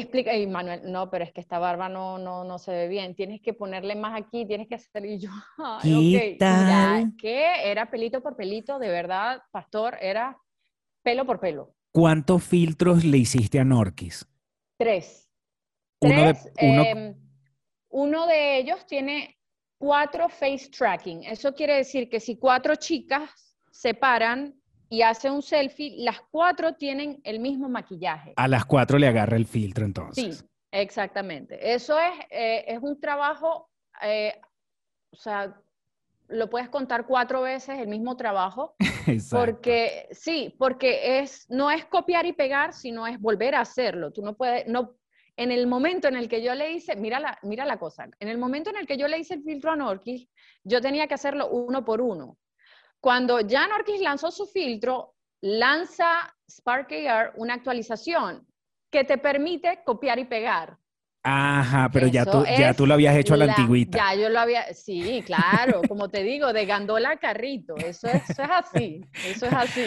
[0.00, 3.14] explica, y Manuel, no, pero es que esta barba no, no, no se ve bien,
[3.14, 5.30] tienes que ponerle más aquí, tienes que hacer, y yo,
[5.82, 7.14] ¿Qué tal?
[7.16, 10.36] que era pelito por pelito, de verdad, pastor, era
[11.02, 11.74] pelo por pelo.
[11.92, 14.26] ¿Cuántos filtros le hiciste a Norquis?
[14.76, 15.30] Tres.
[16.00, 16.50] Tres.
[16.56, 17.14] Em,
[17.90, 19.38] uno de ellos tiene
[19.78, 21.22] cuatro face tracking.
[21.22, 23.30] Eso quiere decir que si cuatro chicas
[23.70, 24.60] se paran
[24.94, 28.32] y hace un selfie, las cuatro tienen el mismo maquillaje.
[28.36, 30.38] A las cuatro le agarra el filtro entonces.
[30.38, 31.74] Sí, exactamente.
[31.74, 33.70] Eso es, eh, es un trabajo,
[34.02, 34.40] eh,
[35.10, 35.60] o sea,
[36.28, 38.76] lo puedes contar cuatro veces el mismo trabajo.
[39.08, 39.44] Exacto.
[39.44, 44.12] Porque sí, porque es, no es copiar y pegar, sino es volver a hacerlo.
[44.12, 44.94] Tú no puedes, no,
[45.36, 48.28] en el momento en el que yo le hice, mira la, mira la cosa, en
[48.28, 50.28] el momento en el que yo le hice el filtro a Norquis,
[50.62, 52.38] yo tenía que hacerlo uno por uno.
[53.04, 58.46] Cuando ya Norquis lanzó su filtro, lanza Spark AR una actualización
[58.90, 60.78] que te permite copiar y pegar.
[61.22, 63.98] Ajá, pero ya tú, ya tú lo habías hecho a la, antigüita.
[63.98, 68.42] Ya yo lo había, sí, claro, como te digo, de gandola carrito, eso es, eso
[68.42, 69.84] es así, eso es así.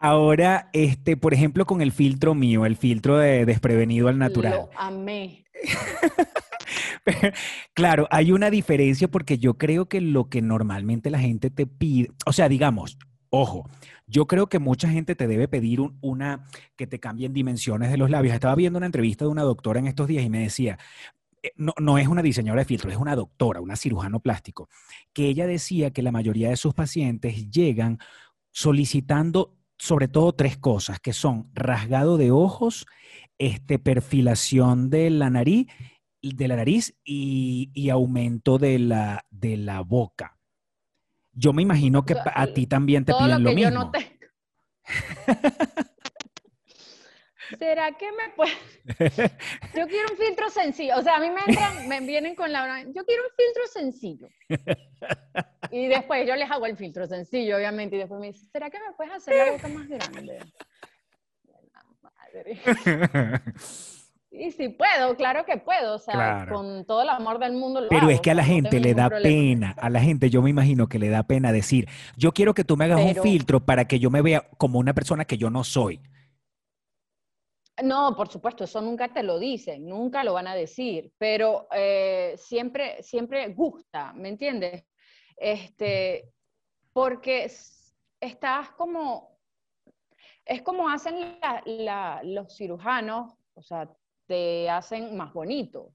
[0.00, 4.52] Ahora, este, por ejemplo, con el filtro mío, el filtro de desprevenido al natural.
[4.52, 5.44] Lo amé.
[7.74, 12.10] claro, hay una diferencia porque yo creo que lo que normalmente la gente te pide,
[12.26, 12.98] o sea, digamos,
[13.30, 13.68] ojo,
[14.06, 18.10] yo creo que mucha gente te debe pedir una que te cambien dimensiones de los
[18.10, 18.34] labios.
[18.34, 20.78] Estaba viendo una entrevista de una doctora en estos días y me decía,
[21.42, 24.68] eh, no, no, es una diseñadora de filtros, es una doctora, una cirujano plástico,
[25.12, 27.98] que ella decía que la mayoría de sus pacientes llegan
[28.50, 32.86] solicitando sobre todo tres cosas, que son rasgado de ojos,
[33.38, 35.68] este, perfilación de la nariz
[36.22, 40.36] de la nariz y, aumento de la, de la boca.
[41.32, 43.92] Yo me imagino que a ti también te piden lo, mismo.
[47.58, 48.52] ¿Será que me puede?
[49.74, 50.98] Yo quiero un filtro sencillo.
[50.98, 52.82] O sea, a mí me entran, me vienen con la.
[52.82, 54.28] Yo quiero un filtro sencillo.
[55.70, 57.96] Y después yo les hago el filtro sencillo, obviamente.
[57.96, 60.40] Y después me dicen, ¿será que me puedes hacer la boca más grande?
[62.34, 63.42] Madre.
[64.30, 67.88] Y si puedo, claro que puedo, o sea, con todo el amor del mundo lo
[67.88, 70.86] Pero es que a la gente le da pena, a la gente yo me imagino
[70.86, 73.98] que le da pena decir, yo quiero que tú me hagas un filtro para que
[73.98, 76.00] yo me vea como una persona que yo no soy.
[77.82, 82.34] No, por supuesto, eso nunca te lo dicen, nunca lo van a decir, pero eh,
[82.36, 84.84] siempre, siempre gusta, ¿me entiendes?
[85.36, 86.32] Este,
[86.92, 87.50] porque
[88.20, 89.37] estás como,
[90.48, 91.38] es como hacen
[92.24, 93.88] los cirujanos, o sea,
[94.26, 95.92] te hacen más bonito,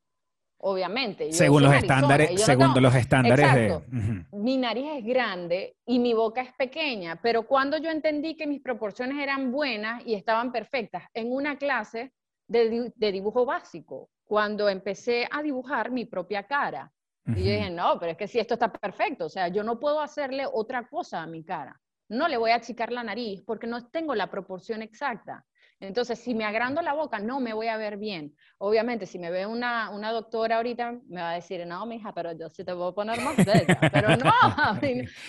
[0.59, 1.33] obviamente.
[1.33, 4.25] según los estándares, según los estándares de...
[4.31, 8.61] Mi nariz es grande y mi boca es pequeña, pero cuando yo entendí que mis
[8.61, 12.13] proporciones eran buenas y estaban perfectas en una clase
[12.47, 16.91] de, dibujo básico, cuando empecé a dibujar mi propia cara.
[17.25, 19.79] Y yo dije, no, pero es que si esto está perfecto, o sea, yo no
[19.79, 21.79] puedo hacerle otra cosa a mi cara.
[22.09, 25.45] No le voy a achicar la nariz porque no tengo la proporción exacta.
[25.79, 28.33] Entonces, si me agrando la boca, no me voy a ver bien.
[28.57, 32.31] Obviamente, si me ve una, una doctora ahorita, me va a decir, no, mija, pero
[32.31, 33.89] yo sí te a poner más delga.
[33.91, 34.31] Pero no,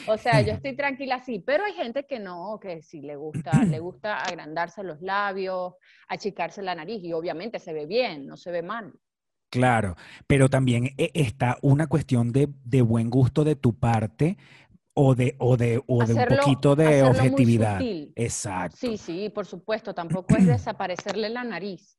[0.06, 1.40] o sea, yo estoy tranquila así.
[1.40, 5.74] Pero hay gente que no, que sí le gusta, le gusta agrandarse los labios,
[6.06, 8.92] achicarse la nariz y obviamente se ve bien, no se ve mal.
[9.50, 14.37] Claro, pero también eh, está una cuestión de, de buen gusto de tu parte
[14.94, 17.80] o de, o de, o de un poquito de objetividad.
[18.14, 18.76] Exacto.
[18.80, 21.98] Sí, sí, por supuesto, tampoco es desaparecerle la nariz.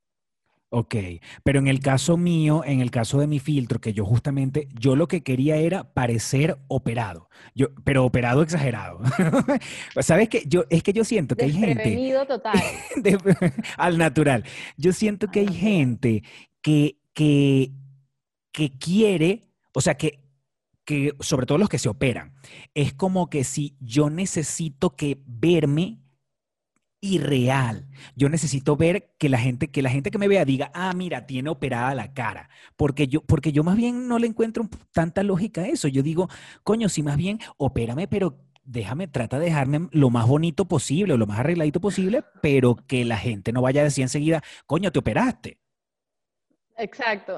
[0.70, 0.96] Ok,
[1.44, 4.96] pero en el caso mío, en el caso de mi filtro, que yo justamente, yo
[4.96, 9.00] lo que quería era parecer operado, yo, pero operado exagerado.
[10.02, 10.44] ¿Sabes qué?
[10.48, 12.26] Yo, es que yo siento que hay gente...
[12.28, 12.60] total.
[13.78, 14.44] al natural.
[14.76, 16.24] Yo siento que hay gente
[16.62, 17.72] que, que,
[18.52, 20.25] que quiere, o sea, que
[20.86, 22.36] que, sobre todo los que se operan,
[22.74, 26.00] es como que si yo necesito que verme
[27.02, 27.88] irreal.
[28.16, 31.28] Yo necesito ver que la gente que la gente que me vea diga, "Ah, mira,
[31.28, 35.62] tiene operada la cara", porque yo porque yo más bien no le encuentro tanta lógica
[35.62, 35.88] a eso.
[35.88, 36.30] Yo digo,
[36.64, 41.18] "Coño, si más bien opérame, pero déjame, trata de dejarme lo más bonito posible o
[41.18, 45.00] lo más arregladito posible, pero que la gente no vaya a decir enseguida, "Coño, te
[45.00, 45.60] operaste."
[46.78, 47.38] Exacto.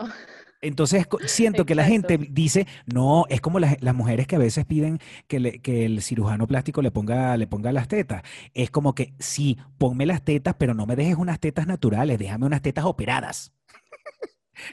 [0.61, 4.99] Entonces siento que la gente dice, no, es como las, mujeres que a veces piden
[5.27, 8.23] que, el cirujano plástico le ponga, le ponga las tetas.
[8.53, 12.45] Es como que, sí, ponme las tetas, pero no me dejes unas tetas naturales, déjame
[12.45, 13.53] unas tetas operadas.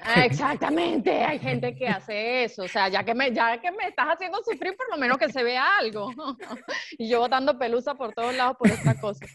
[0.03, 3.87] Ah, exactamente, hay gente que hace eso, o sea, ya que, me, ya que me
[3.87, 6.11] estás haciendo sufrir, por lo menos que se vea algo.
[6.99, 9.27] y yo botando pelusa por todos lados por esta cosa.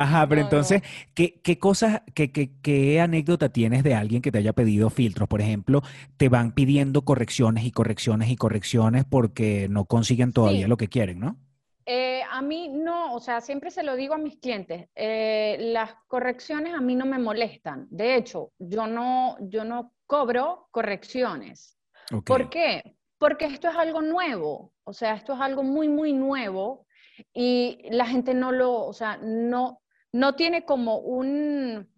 [0.00, 0.80] Ajá, pero entonces,
[1.12, 5.28] ¿qué, qué cosas, qué, qué, qué, anécdota tienes de alguien que te haya pedido filtros?
[5.28, 5.82] Por ejemplo,
[6.16, 11.20] te van pidiendo correcciones y correcciones y correcciones porque no consiguen todavía lo que quieren,
[11.20, 11.36] ¿no?
[11.84, 15.90] Eh, a mí no, o sea, siempre se lo digo a mis clientes, eh, las
[16.06, 17.86] correcciones a mí no me molestan.
[17.90, 21.76] De hecho, yo no, yo no cobro correcciones.
[22.24, 22.96] ¿Por qué?
[23.18, 26.86] Porque esto es algo nuevo, o sea, esto es algo muy, muy nuevo
[27.34, 29.82] y la gente no lo, o sea, no,
[30.12, 31.88] no tiene como un,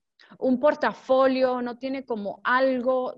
[0.60, 3.14] portafolio, no tiene como algo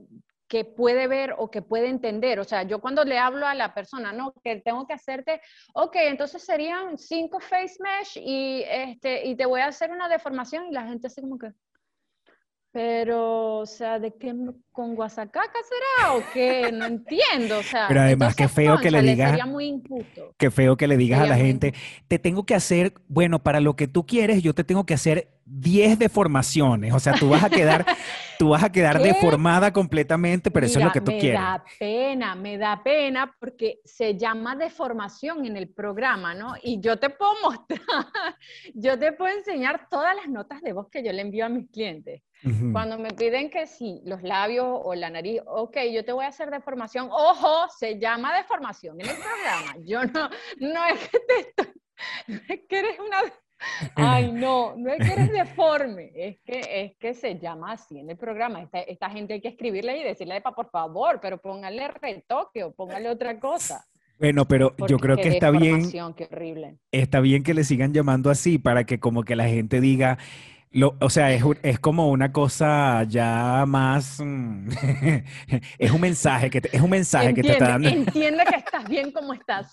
[0.49, 2.39] que puede ver o que puede entender.
[2.39, 5.41] O sea, yo cuando le hablo a la persona, no, que tengo que hacerte,
[5.75, 10.67] ok, entonces serían cinco face mesh y, este, y te voy a hacer una deformación
[10.67, 11.53] y la gente así como que,
[12.75, 14.35] pero, o sea, ¿de qué
[14.73, 16.73] con Guasacaca será o qué?
[16.73, 17.87] No entiendo, o sea.
[17.87, 19.31] Pero además, qué feo que le digas.
[19.31, 20.35] Sería muy injusto.
[20.37, 21.73] Qué feo que le digas a la gente,
[22.09, 25.29] te tengo que hacer, bueno, para lo que tú quieres, yo te tengo que hacer
[25.45, 26.93] 10 deformaciones.
[26.95, 27.87] O sea, tú vas a quedar,
[28.41, 31.39] tú vas a quedar deformada completamente, pero eso es lo que tú quieres.
[31.39, 36.55] Me da pena, me da pena porque se llama deformación en el programa, ¿no?
[36.61, 38.37] Y yo te puedo mostrar,
[38.75, 41.71] yo te puedo enseñar todas las notas de voz que yo le envío a mis
[41.71, 42.23] clientes.
[42.73, 46.29] Cuando me piden que sí, los labios o la nariz, ok, yo te voy a
[46.29, 47.09] hacer deformación.
[47.11, 49.77] Ojo, se llama deformación en el programa.
[49.85, 50.29] Yo no,
[50.61, 51.75] no es que te estoy,
[52.29, 53.23] no es que eres una
[53.95, 58.11] Ay, no, no es que eres deforme, es que, es que se llama así en
[58.11, 58.63] el programa.
[58.63, 63.09] Esta, esta gente hay que escribirle y decirle, por favor, pero póngale retoque o póngale
[63.09, 63.87] otra cosa.
[64.19, 65.91] Bueno, pero yo creo que está bien.
[65.91, 66.79] Qué horrible.
[66.93, 70.19] Está bien que le sigan llamando así para que como que la gente diga,
[70.75, 74.69] lo, o sea, es, es, como una cosa ya más, mm,
[75.79, 77.89] es un mensaje que te, es un mensaje que te está dando.
[77.89, 79.73] Entiende que estás bien como estás.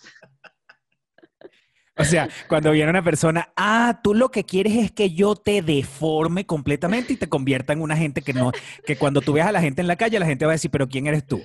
[1.98, 5.62] O sea, cuando viene una persona, ah, tú lo que quieres es que yo te
[5.62, 8.52] deforme completamente y te convierta en una gente que no,
[8.86, 10.72] que cuando tú veas a la gente en la calle, la gente va a decir,
[10.72, 11.42] pero ¿quién eres tú?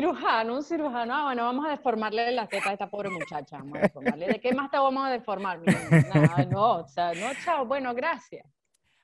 [0.00, 3.76] Cirujano, un cirujano, ah, bueno, vamos a deformarle la teta a esta pobre muchacha, vamos
[3.76, 4.28] a deformarle.
[4.28, 5.60] ¿De qué más te vamos a deformar?
[6.50, 8.46] no, o sea, no, chao, bueno, gracias.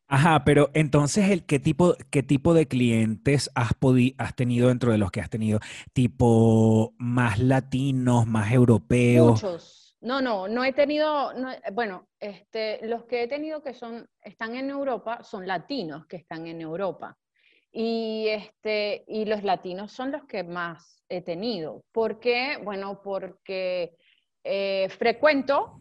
[0.08, 3.72] Ajá, pero entonces, el, ¿qué, tipo, ¿qué tipo de clientes has,
[4.16, 5.60] has tenido dentro de los que has tenido?
[5.92, 9.42] ¿Tipo más latinos, más europeos?
[9.42, 11.32] Muchos no, no, no he tenido,
[11.72, 16.46] bueno, este, los que he tenido que son, están en Europa son latinos que están
[16.46, 17.18] en Europa.
[17.78, 21.84] Y, este, y los latinos son los que más he tenido.
[21.92, 22.58] ¿Por qué?
[22.64, 23.94] Bueno, porque
[24.42, 25.78] eh, frecuento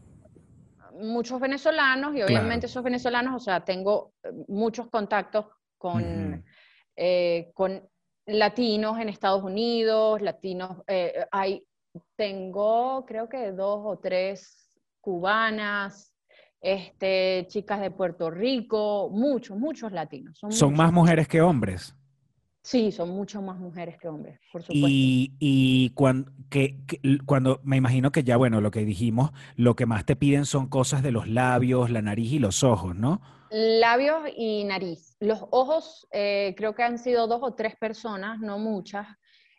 [0.99, 5.45] muchos venezolanos y obviamente esos venezolanos, o sea, tengo eh, muchos contactos
[5.77, 6.43] con,
[6.97, 7.87] eh, con
[8.25, 10.83] latinos en Estados Unidos, latinos,
[11.31, 11.65] hay
[12.17, 16.13] tengo creo que dos o tres cubanas,
[16.65, 20.39] este, chicas de Puerto Rico, muchos, muchos latinos.
[20.49, 21.95] ¿Son, más mujeres que hombres?
[22.63, 24.87] Sí, son mucho más mujeres que hombres, por supuesto.
[24.89, 26.79] Y, y cuando, que,
[27.27, 30.67] cuando me imagino que ya, bueno, lo que dijimos, lo que más te piden son
[30.67, 33.21] cosas de los labios, la nariz y los ojos, ¿no?
[33.51, 35.15] Labios y nariz.
[35.19, 39.07] Los ojos, eh, creo que han sido dos o tres personas, no muchas,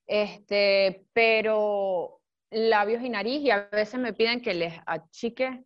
[0.08, 5.64] este, pero labios y nariz, y a veces me piden que les achique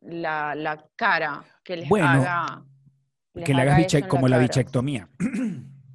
[0.00, 2.64] la, la cara, que les haga...
[3.44, 5.08] que le hagas como la bichectomía.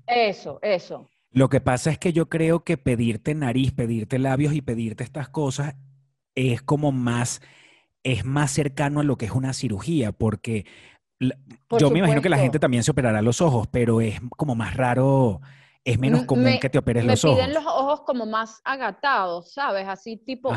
[0.05, 1.09] Eso, eso.
[1.31, 5.29] Lo que pasa es que yo creo que pedirte nariz, pedirte labios y pedirte estas
[5.29, 5.75] cosas
[6.35, 7.41] es como más,
[8.03, 10.65] es más cercano a lo que es una cirugía, porque
[11.19, 14.75] yo me imagino que la gente también se operará los ojos, pero es como más
[14.75, 15.41] raro
[15.85, 17.37] es menos común que te operes los ojos.
[17.37, 19.87] Me piden los ojos como más agatados, ¿sabes?
[19.87, 20.53] Así tipo,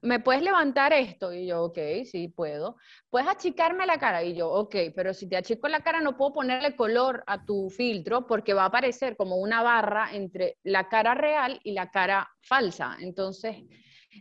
[0.00, 1.32] me, puedes levantar esto?
[1.32, 2.76] Y yo, ok, sí, puedo.
[3.10, 4.22] Puedes achicarme la cara?
[4.22, 7.68] Y yo, ok, pero si te achico la cara no puedo ponerle color a tu
[7.68, 12.28] filtro porque va a aparecer como una barra entre la cara real y la cara
[12.40, 12.96] falsa.
[13.00, 13.56] Entonces,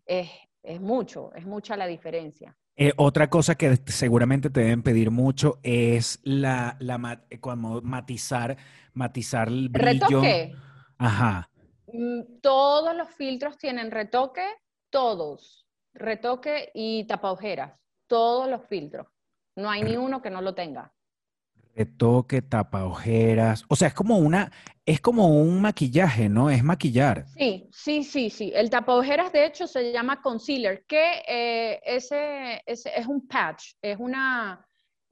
[0.05, 0.29] es,
[0.63, 2.55] es mucho, es mucha la diferencia.
[2.75, 7.39] Eh, otra cosa que seguramente te deben pedir mucho es la, la eh,
[7.83, 8.57] matizar,
[8.93, 10.21] matizar el brillo.
[10.21, 10.55] Retoque.
[10.97, 11.49] Ajá.
[11.87, 14.45] Mm, todos los filtros tienen retoque,
[14.89, 15.67] todos.
[15.93, 17.35] Retoque y tapa
[18.07, 19.07] Todos los filtros.
[19.55, 20.91] No hay ni uno que no lo tenga.
[21.75, 23.63] Retoque, tapa ojeras.
[23.67, 24.51] O sea, es como una,
[24.85, 26.49] es como un maquillaje, ¿no?
[26.49, 27.25] Es maquillar.
[27.37, 28.51] Sí, sí, sí, sí.
[28.55, 33.97] El tapa ojeras, de hecho, se llama concealer, que eh, ese, es un patch, es
[33.99, 34.65] una,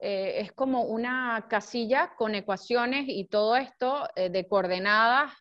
[0.04, 5.32] eh, es como una casilla con ecuaciones y todo esto eh, de coordenadas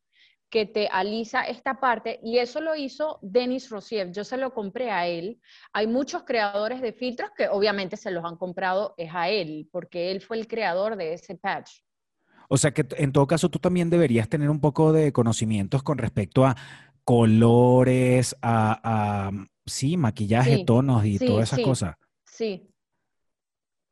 [0.51, 4.12] que te alisa esta parte y eso lo hizo Denis Rosiev.
[4.12, 5.39] Yo se lo compré a él.
[5.74, 10.12] Hay muchos creadores de filtros que obviamente se los han comprado es a él, porque
[10.12, 11.80] él fue el creador de ese patch.
[12.47, 15.97] O sea que en todo caso tú también deberías tener un poco de conocimientos con
[15.97, 16.55] respecto a
[17.03, 19.32] colores, a,
[19.66, 21.95] sí, maquillaje, tonos y todas esas cosas.
[22.26, 22.70] Sí.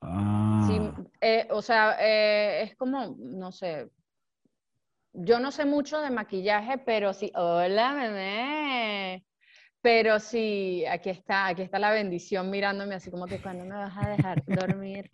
[0.01, 0.65] Ah.
[0.67, 0.79] Sí,
[1.21, 3.89] eh, o sea, eh, es como, no sé,
[5.13, 9.25] yo no sé mucho de maquillaje, pero sí, hola, bebé.
[9.81, 13.97] Pero sí, aquí está, aquí está la bendición mirándome así como que cuando me vas
[13.97, 15.09] a dejar dormir.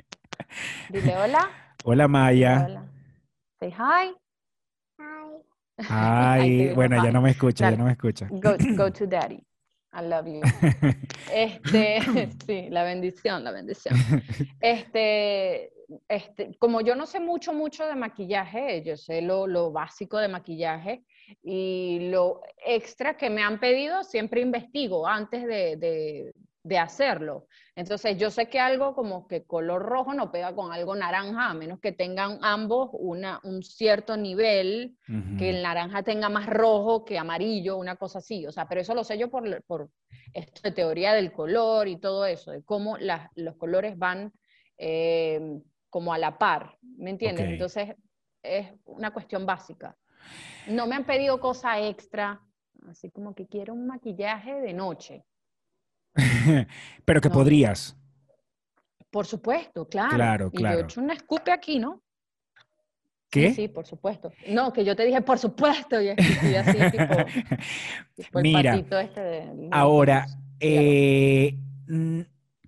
[0.90, 1.50] Dile hola.
[1.84, 2.66] Hola, Maya.
[2.66, 2.86] Hola.
[3.60, 4.16] Say hi.
[5.00, 5.46] Hi.
[5.90, 8.28] Ay, bueno, ya no me escucha, ya no me escucha.
[8.30, 9.46] Go, go to daddy.
[9.96, 10.42] I love you.
[11.32, 12.00] Este,
[12.46, 13.96] sí, la bendición, la bendición.
[14.62, 15.72] Este,
[16.08, 20.28] este, como yo no sé mucho, mucho de maquillaje, yo sé lo, lo, básico de
[20.28, 21.04] maquillaje
[21.44, 26.34] y lo extra que me han pedido, siempre investigo antes de, de,
[26.66, 27.48] de, hacerlo.
[27.76, 31.54] Entonces, yo sé que algo como que color rojo no pega con algo naranja, a
[31.54, 34.98] menos que tengan ambos una, un cierto nivel,
[35.38, 38.46] que el naranja tenga más rojo que amarillo, una cosa así.
[38.46, 39.90] O sea, pero eso lo sé yo por, por
[40.34, 44.34] esto de teoría del color y todo eso, de cómo las, los colores van...
[44.78, 45.62] Eh,
[45.96, 47.48] como a la par, ¿me entiendes?
[47.48, 47.96] Entonces
[48.44, 49.96] es una cuestión básica.
[50.68, 52.42] No me han pedido cosa extra,
[52.90, 55.24] así como que quiero un maquillaje de noche.
[57.06, 57.96] Pero que podrías.
[59.10, 60.16] Por supuesto, claro.
[60.16, 60.76] Claro, claro.
[60.76, 62.02] Y yo he hecho un escupe aquí, ¿no?
[63.30, 63.54] ¿Qué?
[63.54, 64.32] Sí, por supuesto.
[64.50, 70.26] No, que yo te dije, por supuesto, y así, tipo, Mira, este ahora,
[70.60, 71.58] eh,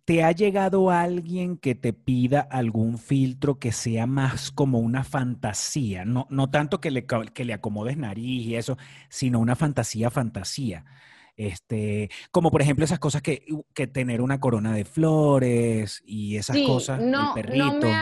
[0.08, 6.06] ¿Te ha llegado alguien que te pida algún filtro que sea más como una fantasía?
[6.06, 8.78] No, no tanto que le, que le acomodes nariz y eso,
[9.10, 10.86] sino una fantasía, fantasía.
[11.38, 16.58] Este, como por ejemplo esas cosas que, que tener una corona de flores y esas
[16.66, 17.00] cosas.
[17.00, 17.94] No, No me,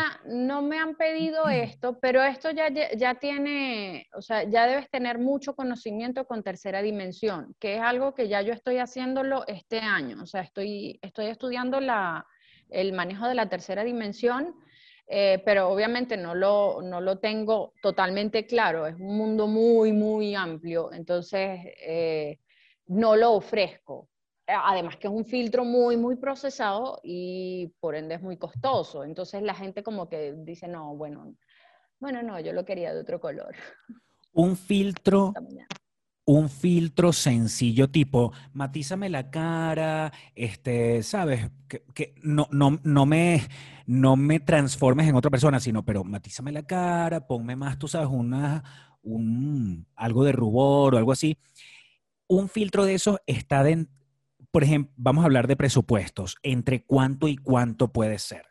[0.45, 5.19] no me han pedido esto, pero esto ya, ya tiene, o sea, ya debes tener
[5.19, 10.23] mucho conocimiento con tercera dimensión, que es algo que ya yo estoy haciéndolo este año.
[10.23, 12.25] O sea, estoy, estoy estudiando la,
[12.69, 14.55] el manejo de la tercera dimensión.
[15.07, 20.33] Eh, pero obviamente no lo, no lo tengo totalmente claro, es un mundo muy, muy
[20.33, 22.39] amplio, entonces eh,
[22.87, 24.09] no lo ofrezco.
[24.47, 29.03] Además que es un filtro muy, muy procesado y por ende es muy costoso.
[29.03, 31.35] Entonces la gente como que dice, no, bueno,
[31.99, 33.55] bueno, no, yo lo quería de otro color.
[34.33, 35.33] Un filtro,
[36.25, 43.47] un filtro sencillo tipo, matízame la cara, este, sabes, que, no, no, no, me,
[43.85, 48.09] no me transformes en otra persona, sino, pero matízame la cara, ponme más, tú sabes,
[48.11, 48.61] una,
[49.03, 51.37] un, algo de rubor o algo así
[52.27, 53.87] un filtro de eso está de,
[54.51, 58.45] por ejemplo, vamos a hablar de presupuestos, entre cuánto y cuánto puede ser.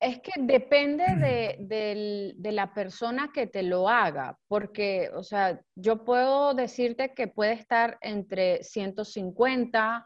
[0.00, 6.04] Es que depende de, de, la persona que te lo haga, porque, o sea, yo
[6.04, 10.04] puedo decirte que puede estar entre 150,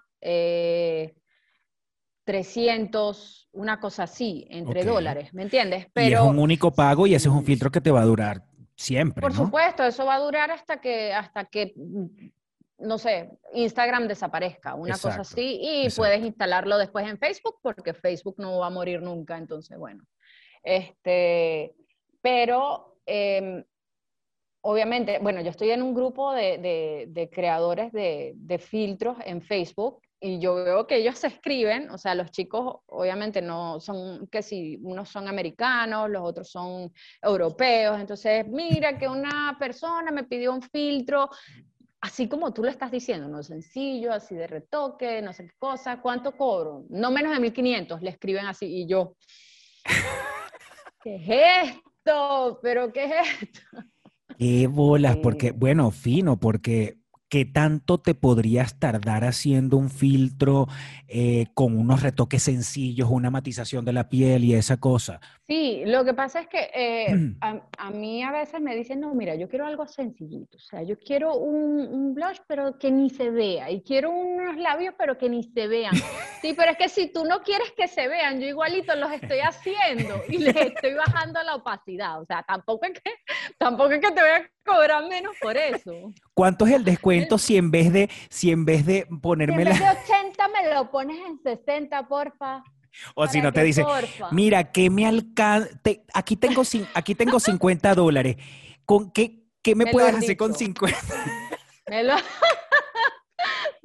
[2.25, 5.87] 300, eh, una cosa así, entre dólares, ¿me entiendes?
[5.95, 8.05] Pero, y es un único pago y ese es un filtro que te va a
[8.05, 8.45] durar
[8.77, 9.23] siempre.
[9.23, 11.73] Por supuesto, eso va a durar hasta que, hasta que
[12.79, 18.37] no sé, Instagram desaparezca, una cosa así, y puedes instalarlo después en Facebook porque Facebook
[18.39, 20.05] no va a morir nunca, entonces, bueno.
[20.63, 21.75] Este,
[22.21, 23.65] pero, em,
[24.63, 30.39] obviamente, bueno, yo estoy en un grupo de, creadores de, de, filtros en Facebook y
[30.41, 34.79] yo veo que ellos se escriben, o sea, los chicos obviamente no son, que si
[34.83, 40.63] unos son americanos, los otros son europeos, entonces mira que una persona me pidió un
[40.63, 41.29] filtro
[42.07, 46.01] así como tú lo estás diciendo, no sencillo, así de retoque, no sé qué cosa,
[46.01, 46.85] ¿cuánto cobro?
[46.89, 49.17] No menos de 1500, le escriben así y yo,
[51.03, 52.61] ¿qué es esto?
[52.63, 53.61] ¿Pero qué es esto?
[54.39, 56.99] Qué bolas, porque, bueno, fino, porque
[57.29, 60.69] ¿qué tanto te podrías tardar haciendo un filtro
[61.09, 65.21] eh, con unos retoques sencillos, una matización de la piel y esa cosa?
[65.49, 67.07] Sí, lo que pasa es que eh,
[67.79, 70.99] a, mí a veces me dicen, no, mira, yo quiero algo sencillito, o sea, yo
[70.99, 75.29] quiero un, un, blush pero que ni se vea, y quiero unos labios pero que
[75.29, 75.95] ni se vean.
[76.43, 79.39] Sí, pero es que si tú no quieres que se vean, yo igualito los estoy
[79.39, 83.11] haciendo y les estoy bajando la opacidad, o sea, tampoco es que,
[83.57, 86.13] tampoco es que te voy a cobrar menos por eso.
[86.35, 89.79] ¿Cuánto es el descuento si en vez de, si en vez de ponerme si en
[89.79, 92.65] vez de 80 me lo pones en 60, porfa?
[93.15, 93.85] O si no te dice,
[94.31, 95.69] mira, que me alcanza,
[96.15, 96.63] aquí, tengo,
[96.95, 98.37] aquí tengo 50 dólares.
[98.85, 100.99] ¿Con qué, qué me, puedes hacer con 50?
[101.89, 102.15] Me lo...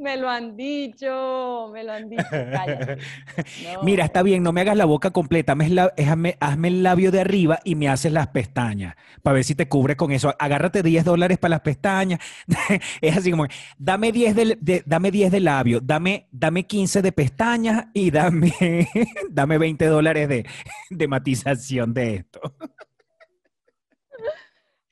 [0.02, 2.24] Me lo han dicho, me lo han dicho.
[3.84, 7.60] Mira, está bien, no me hagas la boca completa, hazme, hazme, el labio de arriba
[7.64, 10.34] y me haces las pestañas, para ver si te cubre con eso.
[10.40, 12.20] Agárrate 10 dólares para las pestañas.
[13.02, 13.46] es así como,
[13.78, 18.52] dame 10 de, dame 10 de labio, dame, dame 15 de pestañas y dame,
[19.30, 20.48] dame 20 dólares de,
[20.90, 22.42] de matización de esto.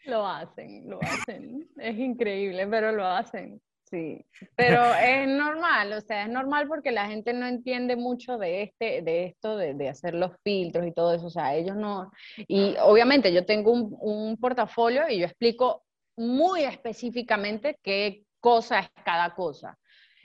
[0.05, 1.68] Lo hacen, lo hacen.
[1.78, 3.60] Es increíble, pero lo hacen.
[3.90, 4.24] Sí,
[4.56, 9.02] pero es normal, o sea, es normal porque la gente no entiende mucho de, este,
[9.02, 13.34] de esto, de, hacer los filtros y todo eso, o sea, ellos no, y obviamente
[13.34, 15.84] yo tengo un, un portafolio y yo explico
[16.16, 19.78] muy específicamente qué cosa es cada cosa.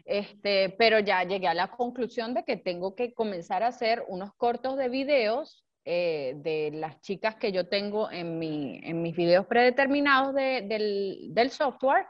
[0.04, 4.34] Este, pero ya llegué a la conclusión de que tengo que comenzar a hacer unos
[4.34, 9.46] cortos de videos eh, de las chicas que yo tengo en, mi, en mis videos
[9.46, 12.06] predeterminados del, del software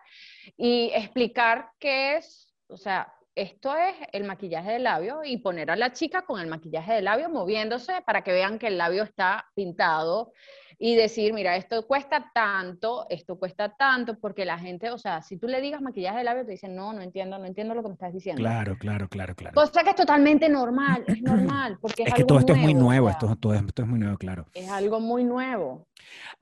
[0.56, 5.76] y explicar qué es, o sea, esto es el maquillaje de labio y poner a
[5.76, 9.46] la chica con el maquillaje de labio moviéndose para que vean que el labio está
[9.54, 10.32] pintado
[10.78, 15.36] y decir, mira, esto cuesta tanto, esto cuesta tanto, porque la gente, o sea, si
[15.36, 17.88] tú le digas maquillaje de labio, te dicen, no, no entiendo, no entiendo lo que
[17.88, 18.40] me estás diciendo.
[18.40, 19.54] Claro, claro, claro, claro.
[19.54, 22.74] Cosa que es totalmente normal, es normal, porque es, es que todo esto es muy
[22.74, 24.46] nuevo, esto, todo esto es muy nuevo, claro.
[24.54, 25.86] Es algo muy nuevo.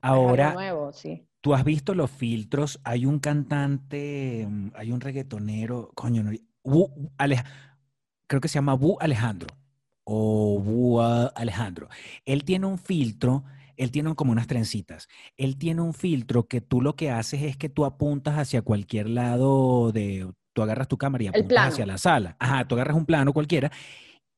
[0.01, 0.55] Ahora,
[1.43, 6.31] tú has visto los filtros, hay un cantante, mm, hay un reggaetonero, coño, no,
[8.27, 9.49] creo que se llama Bu Alejandro
[10.05, 11.89] o Bu Alejandro.
[12.23, 13.43] Él tiene un filtro,
[13.75, 15.09] él tiene como unas trencitas.
[15.35, 19.09] Él tiene un filtro que tú lo que haces es que tú apuntas hacia cualquier
[19.09, 22.37] lado de, tú agarras tu cámara y apuntas hacia la sala.
[22.39, 23.69] Ajá, tú agarras un plano cualquiera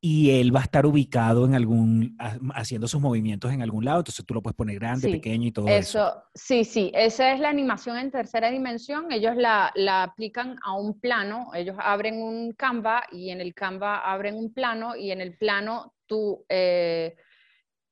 [0.02, 2.18] y él va a estar ubicado en algún,
[2.54, 5.68] haciendo sus movimientos en algún lado, entonces tú lo puedes poner grande, pequeño y todo
[5.68, 10.74] eso, Sí, sí, esa es la animación en tercera dimensión, ellos la, la, aplican a
[10.74, 15.22] un plano, ellos abren un Canva y en el Canva abren un plano y en
[15.22, 17.16] el plano tú, eh,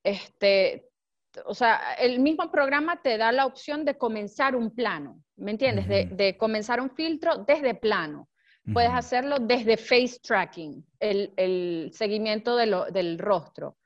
[0.04, 0.90] este,
[1.46, 5.88] o sea, el mismo programa te da la opción de comenzar un plano, ¿me entiendes?
[5.88, 8.30] de, de comenzar un filtro desde plano.
[8.72, 13.78] Puedes hacerlo desde face tracking, el, seguimiento del rostro.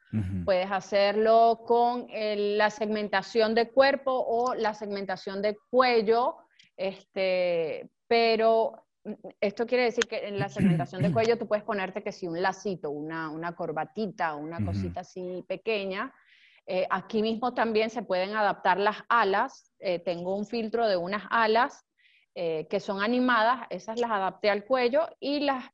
[0.46, 6.38] Puedes hacerlo con la segmentación de cuerpo o la segmentación de cuello,
[6.76, 8.88] este, pero
[9.40, 12.42] esto quiere decir que en la segmentación de cuello tú puedes ponerte que si un
[12.42, 16.14] lacito, una, una corbatita, una cosita así pequeña.
[16.66, 19.72] Eh, aquí mismo también se pueden adaptar las alas.
[19.80, 21.87] Eh, tengo un filtro de unas alas
[22.40, 25.66] eh, que son animadas, esas las adapté al cuello y las,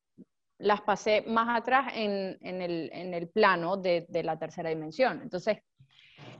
[0.59, 5.19] las pasé más atrás en, en, el, en el, plano de, de, la tercera dimensión.
[5.21, 5.57] Entonces,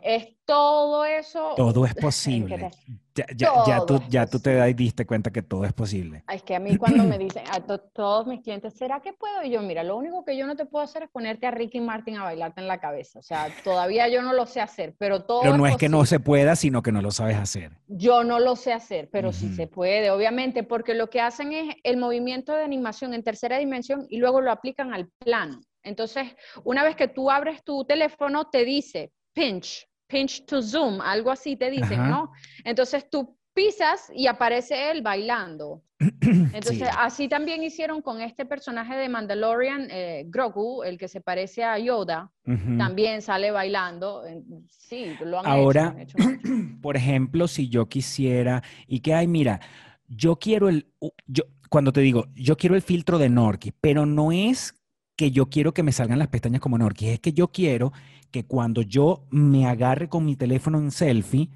[0.01, 1.55] es todo eso.
[1.57, 2.71] Todo es posible.
[3.15, 6.23] Ya, tú, ya tú te diste cuenta que todo es posible.
[6.31, 9.43] Es que a mí cuando me dicen, a todos mis clientes, ¿será que puedo?
[9.43, 11.79] Y yo, mira, lo único que yo no te puedo hacer es ponerte a Ricky
[11.79, 13.19] Martin a bailarte en la cabeza.
[13.19, 15.41] O sea, todavía yo no lo sé hacer, pero todo...
[15.41, 17.71] Pero no es, que no se pueda, sino que no lo sabes hacer.
[17.87, 21.75] Yo no lo sé hacer, pero sí se puede, obviamente, porque lo que hacen es
[21.83, 25.61] el movimiento de animación en tercera dimensión y luego lo aplican al plano.
[25.83, 31.31] Entonces, una vez que tú abres tu teléfono, te dice pinch, pinch to zoom, algo
[31.31, 32.31] así te dicen, ¿no?
[32.63, 35.83] Entonces tú pisas y aparece él bailando.
[36.53, 41.63] Entonces, así también hicieron con este personaje de Mandalorian, eh, Grogu, el que se parece
[41.63, 42.31] a Yoda,
[42.77, 44.23] también sale bailando.
[44.69, 46.17] Sí, lo han Ahora, hecho,
[46.81, 49.61] por ejemplo, si yo quisiera, y que hay, mira,
[50.07, 50.87] yo quiero el,
[51.25, 54.75] yo, cuando te digo, yo quiero el filtro de Norki, pero no es
[55.15, 57.93] que yo quiero que me salgan las pestañas como Norki, es que yo quiero
[58.33, 61.51] que cuando yo me agarre con mi teléfono en selfie,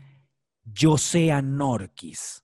[0.64, 2.44] yo sea Norquis.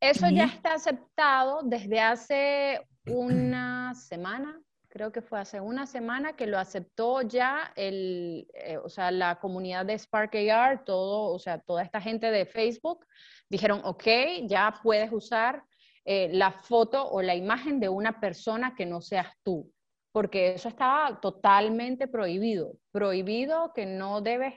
[0.00, 6.48] Eso ya está aceptado desde hace una semana, creo que fue hace una semana que
[6.48, 11.60] lo aceptó ya el, eh, o sea, la comunidad de Spark AR, todo, o sea,
[11.60, 13.06] toda esta gente de Facebook,
[13.48, 14.04] dijeron, ok,
[14.48, 15.62] ya puedes usar
[16.04, 19.72] eh, la foto o la imagen de una persona que no seas tú
[20.12, 22.76] porque eso estaba totalmente prohibido.
[22.92, 24.54] Prohibido que no debes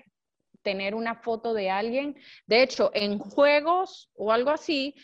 [0.61, 2.15] tener una foto de alguien.
[2.45, 4.95] De hecho, en juegos o algo así,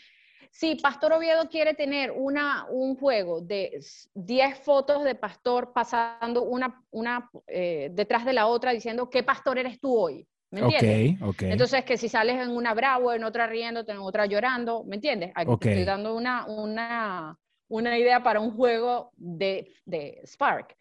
[0.50, 3.80] si Pastor Oviedo quiere tener una, un juego de
[4.12, 9.58] 10 fotos de pastor pasando una, una eh, detrás de la otra diciendo qué pastor
[9.58, 10.26] eres tú hoy.
[10.50, 11.18] ¿Me entiendes?
[11.40, 15.32] Entonces, que si sales en una bravo, en otra riendo, en otra llorando, ¿me entiendes?
[15.34, 17.38] Aquí estoy dando una, una,
[17.72, 20.76] una idea para un juego de, de Spark.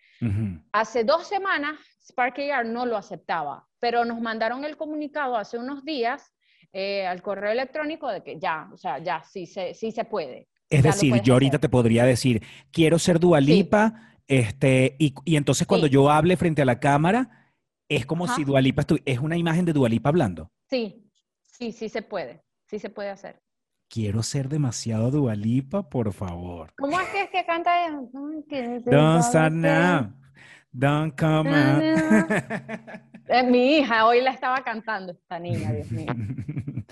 [0.71, 5.83] Hace dos semanas Spark AR no lo aceptaba, pero nos mandaron el comunicado hace unos
[5.83, 6.35] días
[6.73, 10.47] eh, al correo electrónico de que ya, o sea, ya sí se, sí se puede.
[10.69, 15.87] Es decir, yo ahorita te podría decir, quiero ser Dualipa, este, y, y, entonces cuando
[15.87, 17.53] yo hable frente a la cámara,
[17.89, 20.51] es como si Dualipa es una imagen de Dualipa hablando.
[20.69, 21.09] Sí,
[21.41, 23.41] sí, sí se puede, sí se puede hacer
[23.91, 26.73] quiero ser demasiado dualipa, por favor.
[26.77, 27.71] ¿Cómo es que, es que canta?
[28.85, 30.13] Don't start now.
[30.71, 31.83] Don't come out.
[33.27, 36.07] Es mi hija, hoy la estaba cantando esta niña, Dios mío.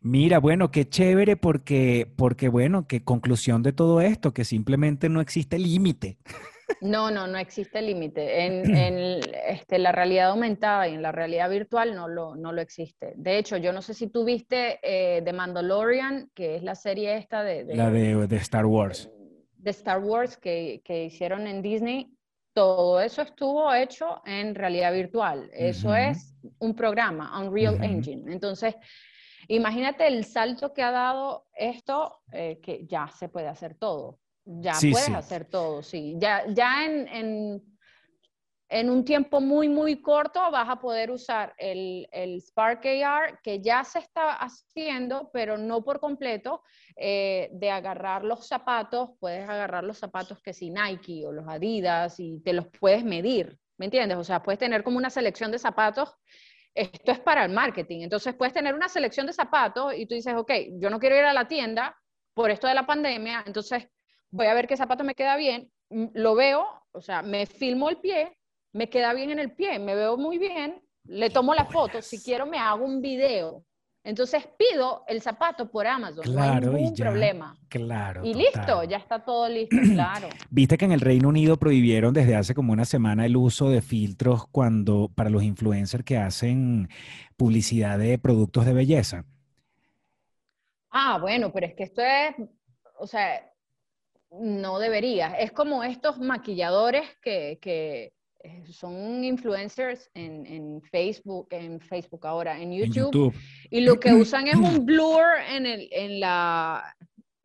[0.00, 5.20] Mira, bueno, qué chévere porque, porque, bueno, qué conclusión de todo esto, que simplemente no
[5.20, 6.18] existe límite.
[6.80, 8.46] No, no, no existe límite.
[8.46, 13.12] En, este, la realidad aumentada y en la realidad virtual no lo, no lo existe.
[13.16, 17.16] De hecho, yo no sé si tú viste eh, The Mandalorian, que es la serie
[17.16, 17.64] esta de...
[17.74, 19.10] la de, Star Wars.
[19.56, 22.12] De Star Wars que, que, hicieron en Disney.
[22.54, 25.48] Todo eso estuvo hecho en realidad virtual.
[25.52, 28.30] Eso es un programa, Unreal Engine.
[28.30, 28.74] Entonces,
[29.48, 34.18] imagínate el salto que ha dado esto, eh, que ya se puede hacer todo.
[34.44, 36.14] Ya puedes hacer todo, sí.
[36.18, 37.62] Ya, ya en, en,
[38.68, 43.60] en, un tiempo muy, muy corto vas a poder usar el, el, Spark AR que
[43.60, 46.62] ya se está haciendo, pero no por completo,
[46.96, 52.18] eh, de agarrar los zapatos, puedes agarrar los zapatos que si Nike o los Adidas
[52.18, 54.18] y te los puedes medir, ¿me entiendes?
[54.18, 56.16] O sea, puedes tener como una selección de zapatos
[56.74, 58.00] esto es para el marketing.
[58.00, 61.24] Entonces puedes tener una selección de zapatos y tú dices, ok, yo no quiero ir
[61.24, 61.96] a la tienda
[62.34, 63.88] por esto de la pandemia, entonces
[64.32, 67.98] voy a ver qué zapato me queda bien, lo veo, o sea, me filmo el
[67.98, 68.36] pie,
[68.72, 72.20] me queda bien en el pie, me veo muy bien, le tomo la foto, si
[72.20, 73.64] quiero me hago un video.
[74.04, 77.56] Entonces pido el zapato por Amazon, claro, no hay ningún problema.
[77.68, 78.24] Claro.
[78.24, 80.28] Y listo, ya está todo listo, claro.
[80.50, 83.80] Viste que en el Reino Unido prohibieron desde hace como una semana el uso de
[83.80, 86.88] filtros cuando para los influencers que hacen
[87.36, 89.24] publicidad de productos de belleza.
[90.90, 92.34] Ah, bueno, pero es que esto es,
[92.98, 93.51] o sea,
[94.40, 95.34] no debería.
[95.34, 102.60] Es como estos maquilladores que, que eh, son influencers en, en, Facebook, en Facebook ahora,
[102.60, 103.34] en YouTube,
[103.70, 106.96] y lo que usan es un blur en, el, en la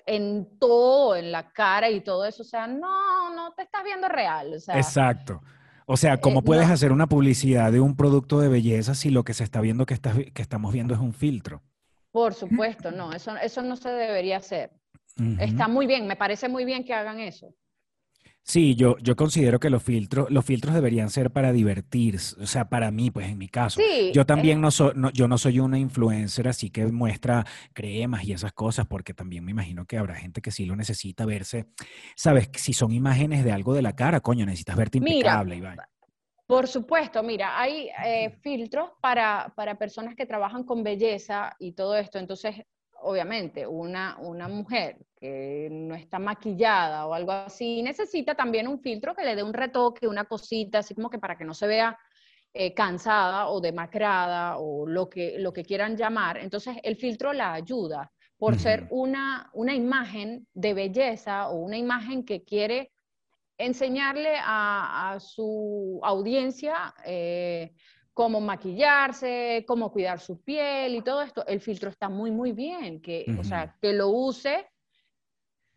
[0.07, 2.41] en todo, en la cara y todo eso.
[2.41, 4.53] O sea, no, no te estás viendo real.
[4.53, 5.41] Exacto.
[5.85, 9.23] O sea, ¿cómo eh, puedes hacer una publicidad de un producto de belleza si lo
[9.23, 11.61] que se está viendo que, está, que estamos viendo es un filtro?
[12.11, 14.71] Por supuesto, no, eso, eso no se debería hacer.
[15.39, 17.53] Está muy bien, me parece muy bien que hagan eso.
[18.47, 22.69] Sí, yo, yo considero que los filtros, los filtros deberían ser para divertirse, o sea,
[22.69, 23.81] para mí, pues en mi caso.
[24.13, 28.53] yo también no, soy, yo no soy una influencer, así que muestra cremas y esas
[28.53, 31.65] cosas, porque también me imagino que habrá gente que sí lo necesita verse,
[32.15, 35.79] sabes, si son imágenes de algo de la cara, coño, necesitas verte impecable, Iván.
[36.45, 41.97] Por supuesto, mira, hay eh, filtros para, para personas que trabajan con belleza y todo
[41.97, 42.55] esto, entonces
[43.01, 49.15] obviamente, una, una mujer que no está maquillada o algo así, necesita también un filtro
[49.15, 51.97] que le dé un retoque, una cosita, así como que para que no se vea
[52.53, 56.37] eh, cansada o demacrada o lo que, lo que quieran llamar.
[56.37, 62.23] Entonces, el filtro la ayuda por ser una, una imagen de belleza o una imagen
[62.23, 62.91] que quiere
[63.57, 67.73] enseñarle a, su audiencia eh,
[68.17, 71.45] cómo maquillarse, cómo cuidar su piel y todo esto.
[71.45, 74.65] El filtro está muy, muy bien, que, o sea, que lo use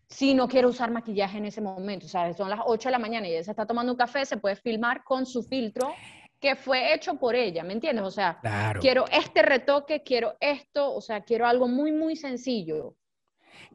[0.08, 2.06] si no quiere usar maquillaje en ese momento.
[2.06, 4.24] O sea, son las 8 de la mañana y ella se está tomando un café,
[4.24, 5.92] se puede filmar con su filtro
[6.40, 8.06] que fue hecho por ella, ¿me entiendes?
[8.06, 8.40] O sea,
[8.80, 12.96] quiero este retoque, quiero esto, o sea, quiero algo muy, muy sencillo.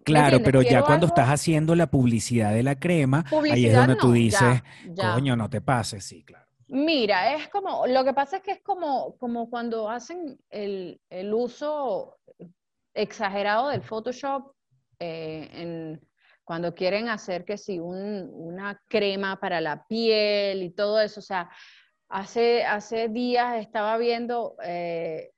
[0.03, 4.11] Claro, pero ya cuando estás haciendo la publicidad de la crema, ahí es donde tú
[4.11, 4.63] dices,
[4.99, 6.44] coño, no te pases, sí, claro.
[6.67, 11.33] Mira, es como, lo que pasa es que es como, como cuando hacen el, el
[11.33, 12.17] uso
[12.93, 14.53] exagerado del Photoshop,
[14.99, 16.01] eh, en,
[16.43, 21.23] cuando quieren hacer que sí, un, una crema para la piel y todo eso, o
[21.23, 21.49] sea,
[22.07, 25.31] Hace, hace días estaba viendo, eh,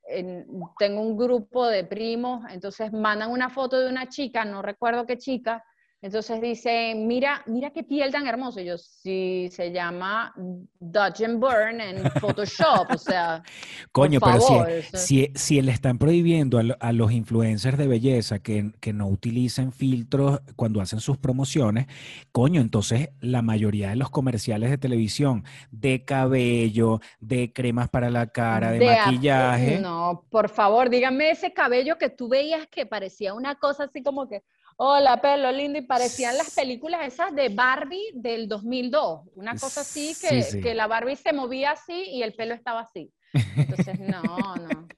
[0.78, 5.16] tengo un grupo de primos, entonces mandan una foto de una chica, no recuerdo qué
[5.16, 5.64] chica,
[6.00, 8.62] entonces dice, mira, mira qué piel tan hermosa.
[8.62, 10.32] yo, sí, se llama
[10.78, 13.42] Dodge and Burn en Photoshop, o sea.
[13.90, 19.08] Coño, pero si, si, le están prohibiendo a, los influencers de belleza que, que, no
[19.08, 21.86] utilicen filtros cuando hacen sus promociones,
[22.30, 28.28] coño, entonces la mayoría de los comerciales de televisión de cabello, de cremas para la
[28.28, 29.80] cara, de, maquillaje.
[29.80, 34.28] No, por favor, díganme ese cabello que tú veías que parecía una cosa así como
[34.28, 34.44] que
[34.80, 35.76] Hola, pelo lindo.
[35.76, 39.22] Y parecían las películas esas de Barbie del 2002.
[39.34, 43.12] Una cosa así que, que la Barbie se movía así y el pelo estaba así.
[43.56, 44.88] Entonces, no, no.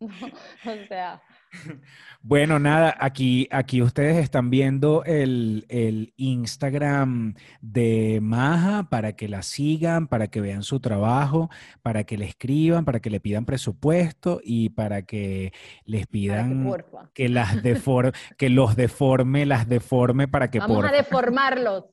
[0.00, 1.22] no o sea.
[2.28, 10.08] Bueno, nada, aquí, aquí ustedes están viendo el, Instagram de Maja para que la sigan,
[10.08, 11.50] para que vean su trabajo,
[11.82, 15.52] para que le escriban, para que le pidan presupuesto y para que
[15.84, 16.68] les pidan
[17.14, 17.58] que, las
[18.36, 21.84] que los deforme, las deforme para que Vamos a deformarlos.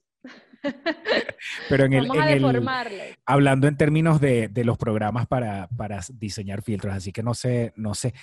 [1.69, 2.09] Pero en el,
[3.25, 7.93] hablando en términos de, los programas para, para, diseñar filtros, así que no sé, no
[7.93, 8.13] sé,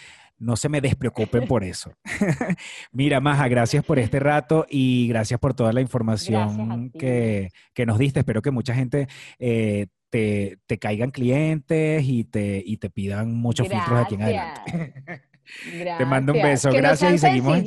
[0.40, 1.92] no se me despreocupen por eso.
[2.92, 7.50] Mira, Maja, gracias por este rato y gracias por toda la información que,
[7.86, 8.20] nos diste.
[8.20, 9.06] Espero que mucha gente
[9.38, 14.94] eh, te, caigan clientes y te, y te pidan muchos filtros aquí en adelante.
[15.98, 17.60] Te mando un beso, gracias y seguimos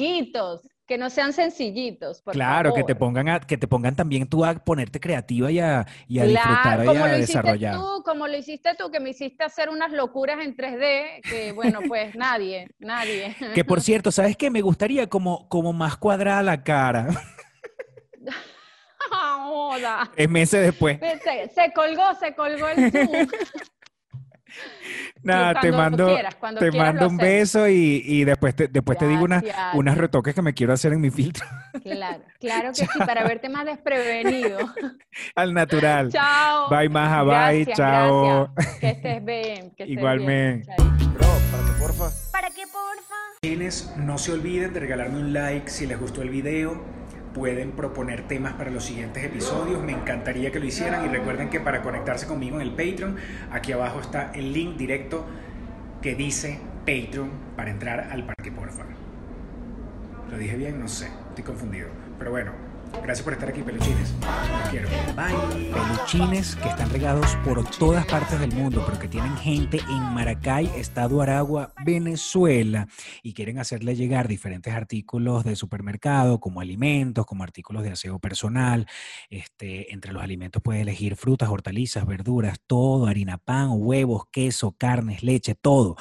[0.86, 2.21] que no sean sencillitos.
[2.31, 5.86] claro, que te pongan a, que te pongan también tú a ponerte creativa y a,
[6.07, 7.75] y a disfrutar y a desarrollar.
[7.75, 11.79] Tú, como lo hiciste tú, que me hiciste hacer unas locuras en 3D, que bueno,
[11.88, 13.36] pues nadie, nadie.
[13.55, 14.49] Que por cierto, ¿sabes qué?
[14.49, 17.07] Me gustaría como, como más cuadrada la cara.
[19.09, 20.11] Joda.
[20.15, 20.99] Es meses después.
[20.99, 23.27] Se, se, colgó, se colgó el Zoom.
[25.24, 26.15] Nada, te mando,
[26.59, 29.43] te mando un beso y, después te, después te digo unas,
[29.74, 31.45] unas retoques que me quiero hacer en mi filtro.
[31.82, 34.59] Claro, claro que sí, para verte más desprevenido.
[35.36, 36.11] Al natural.
[36.11, 36.69] Chao.
[36.69, 38.53] Bye, Maja, bye, chao.
[38.80, 39.71] Que estés bien.
[39.71, 40.74] Que Igualmente.
[40.78, 42.32] Bro, para que porfa.
[42.32, 43.97] Para que porfa.
[43.97, 47.03] No se olviden de regalarme un like si les gustó el video
[47.34, 49.81] pueden proponer temas para los siguientes episodios.
[49.84, 53.17] Me encantaría que lo hicieran y recuerden que para conectarse conmigo en el Patreon,
[53.51, 55.25] aquí abajo está el link directo
[56.01, 58.84] que dice Patreon para entrar al Parque Porfa.
[60.29, 60.79] ¿Lo dije bien?
[60.79, 61.88] No sé, estoy confundido.
[62.17, 62.51] Pero bueno,
[63.02, 64.14] Gracias por estar aquí, peluchines.
[65.16, 65.72] Bye.
[65.72, 70.68] Peluchines que están regados por todas partes del mundo, pero que tienen gente en Maracay,
[70.78, 72.88] Estado Aragua, Venezuela,
[73.22, 78.88] y quieren hacerle llegar diferentes artículos de supermercado, como alimentos, como artículos de aseo personal.
[79.30, 85.24] Este, entre los alimentos puede elegir frutas, hortalizas, verduras, todo, harina, pan, huevos, queso, carnes,
[85.24, 85.98] leche, todo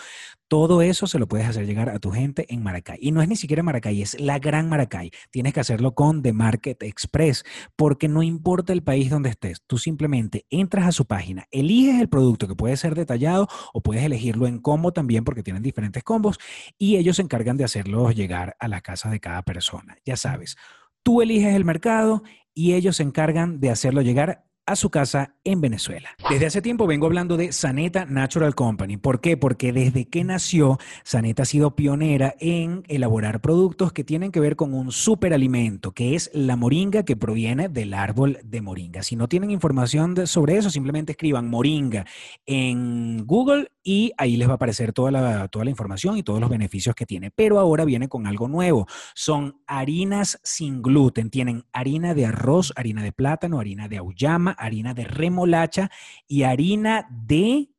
[0.52, 2.98] todo eso se lo puedes hacer llegar a tu gente en Maracay.
[3.00, 5.10] Y no es ni siquiera Maracay, es la gran Maracay.
[5.30, 7.42] Tienes que hacerlo con The Market Express,
[7.74, 12.10] porque no importa el país donde estés, tú simplemente entras a su página, eliges el
[12.10, 16.38] producto que puede ser detallado o puedes elegirlo en combo también, porque tienen diferentes combos,
[16.76, 19.96] y ellos se encargan de hacerlo llegar a las casas de cada persona.
[20.04, 20.58] Ya sabes,
[21.02, 25.60] tú eliges el mercado y ellos se encargan de hacerlo llegar a su casa en
[25.60, 26.10] Venezuela.
[26.30, 28.96] Desde hace tiempo vengo hablando de Saneta Natural Company.
[28.96, 29.36] ¿Por qué?
[29.36, 34.56] Porque desde que nació, Saneta ha sido pionera en elaborar productos que tienen que ver
[34.56, 39.02] con un superalimento, que es la moringa que proviene del árbol de moringa.
[39.02, 42.06] Si no tienen información sobre eso, simplemente escriban moringa
[42.46, 46.40] en Google y ahí les va a aparecer toda la, toda la información y todos
[46.40, 47.30] los beneficios que tiene.
[47.30, 48.86] Pero ahora viene con algo nuevo.
[49.14, 51.30] Son harinas sin gluten.
[51.30, 55.90] Tienen harina de arroz, harina de plátano, harina de auyama, harina de remolacha
[56.26, 57.70] y harina de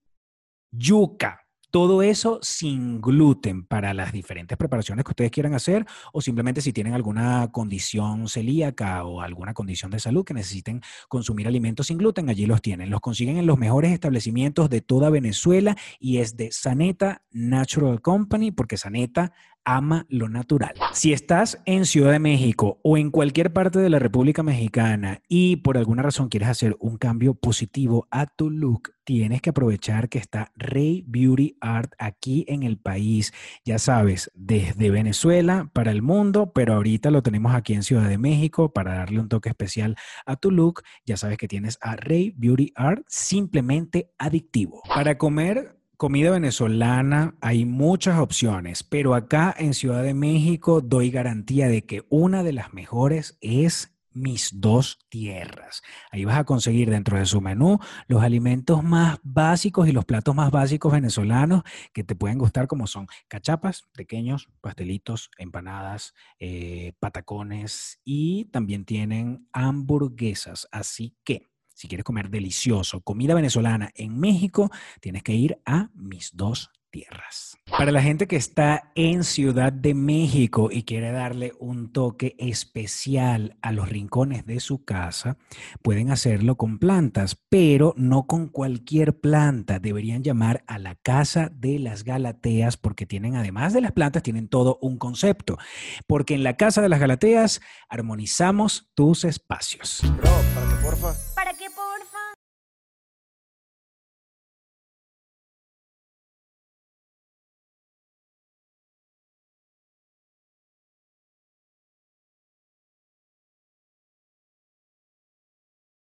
[0.72, 1.40] yuca.
[1.72, 6.72] Todo eso sin gluten para las diferentes preparaciones que ustedes quieran hacer o simplemente si
[6.72, 12.30] tienen alguna condición celíaca o alguna condición de salud que necesiten consumir alimentos sin gluten,
[12.30, 12.92] allí los tienen.
[12.92, 18.52] Los consiguen en los mejores establecimientos de toda Venezuela y es de Saneta Natural Company
[18.52, 19.34] porque Saneta
[19.66, 20.74] ama lo natural.
[20.94, 25.58] Si estás en Ciudad de México o en cualquier parte de la República Mexicana y
[25.58, 30.18] por alguna razón quieres hacer un cambio positivo a tu look, tienes que aprovechar que
[30.18, 33.34] está Rey Beauty Art aquí en el país.
[33.66, 38.18] Ya sabes, desde Venezuela para el mundo, pero ahorita lo tenemos aquí en Ciudad de
[38.18, 39.96] México para darle un toque especial
[40.26, 40.84] a tu look.
[41.06, 44.82] Ya sabes que tienes a Rey Beauty Art simplemente adictivo.
[44.88, 51.70] Para comer comida venezolana hay muchas opciones, pero acá en Ciudad de México doy garantía
[51.70, 55.82] de que una de las mejores es mis dos tierras.
[56.12, 60.36] Ahí vas a conseguir dentro de su menú los alimentos más básicos y los platos
[60.36, 68.02] más básicos venezolanos que te pueden gustar, como son cachapas, pequeños, pastelitos, empanadas, eh, patacones
[68.04, 70.68] y también tienen hamburguesas.
[70.70, 74.70] Así que si quieres comer delicioso, comida venezolana en México,
[75.02, 77.58] tienes que ir a mis dos tierras.
[77.66, 83.58] Para la gente que está en Ciudad de México y quiere darle un toque especial
[83.64, 85.38] a los rincones de su casa,
[85.82, 89.80] pueden hacerlo con plantas, pero no con cualquier planta.
[89.80, 94.48] Deberían llamar a la Casa de las Galateas porque tienen, además de las plantas, tienen
[94.48, 95.58] todo un concepto.
[96.06, 97.60] Porque en la Casa de las Galateas
[97.90, 100.02] armonizamos tus espacios.
[100.18, 101.33] Bro, para que porfa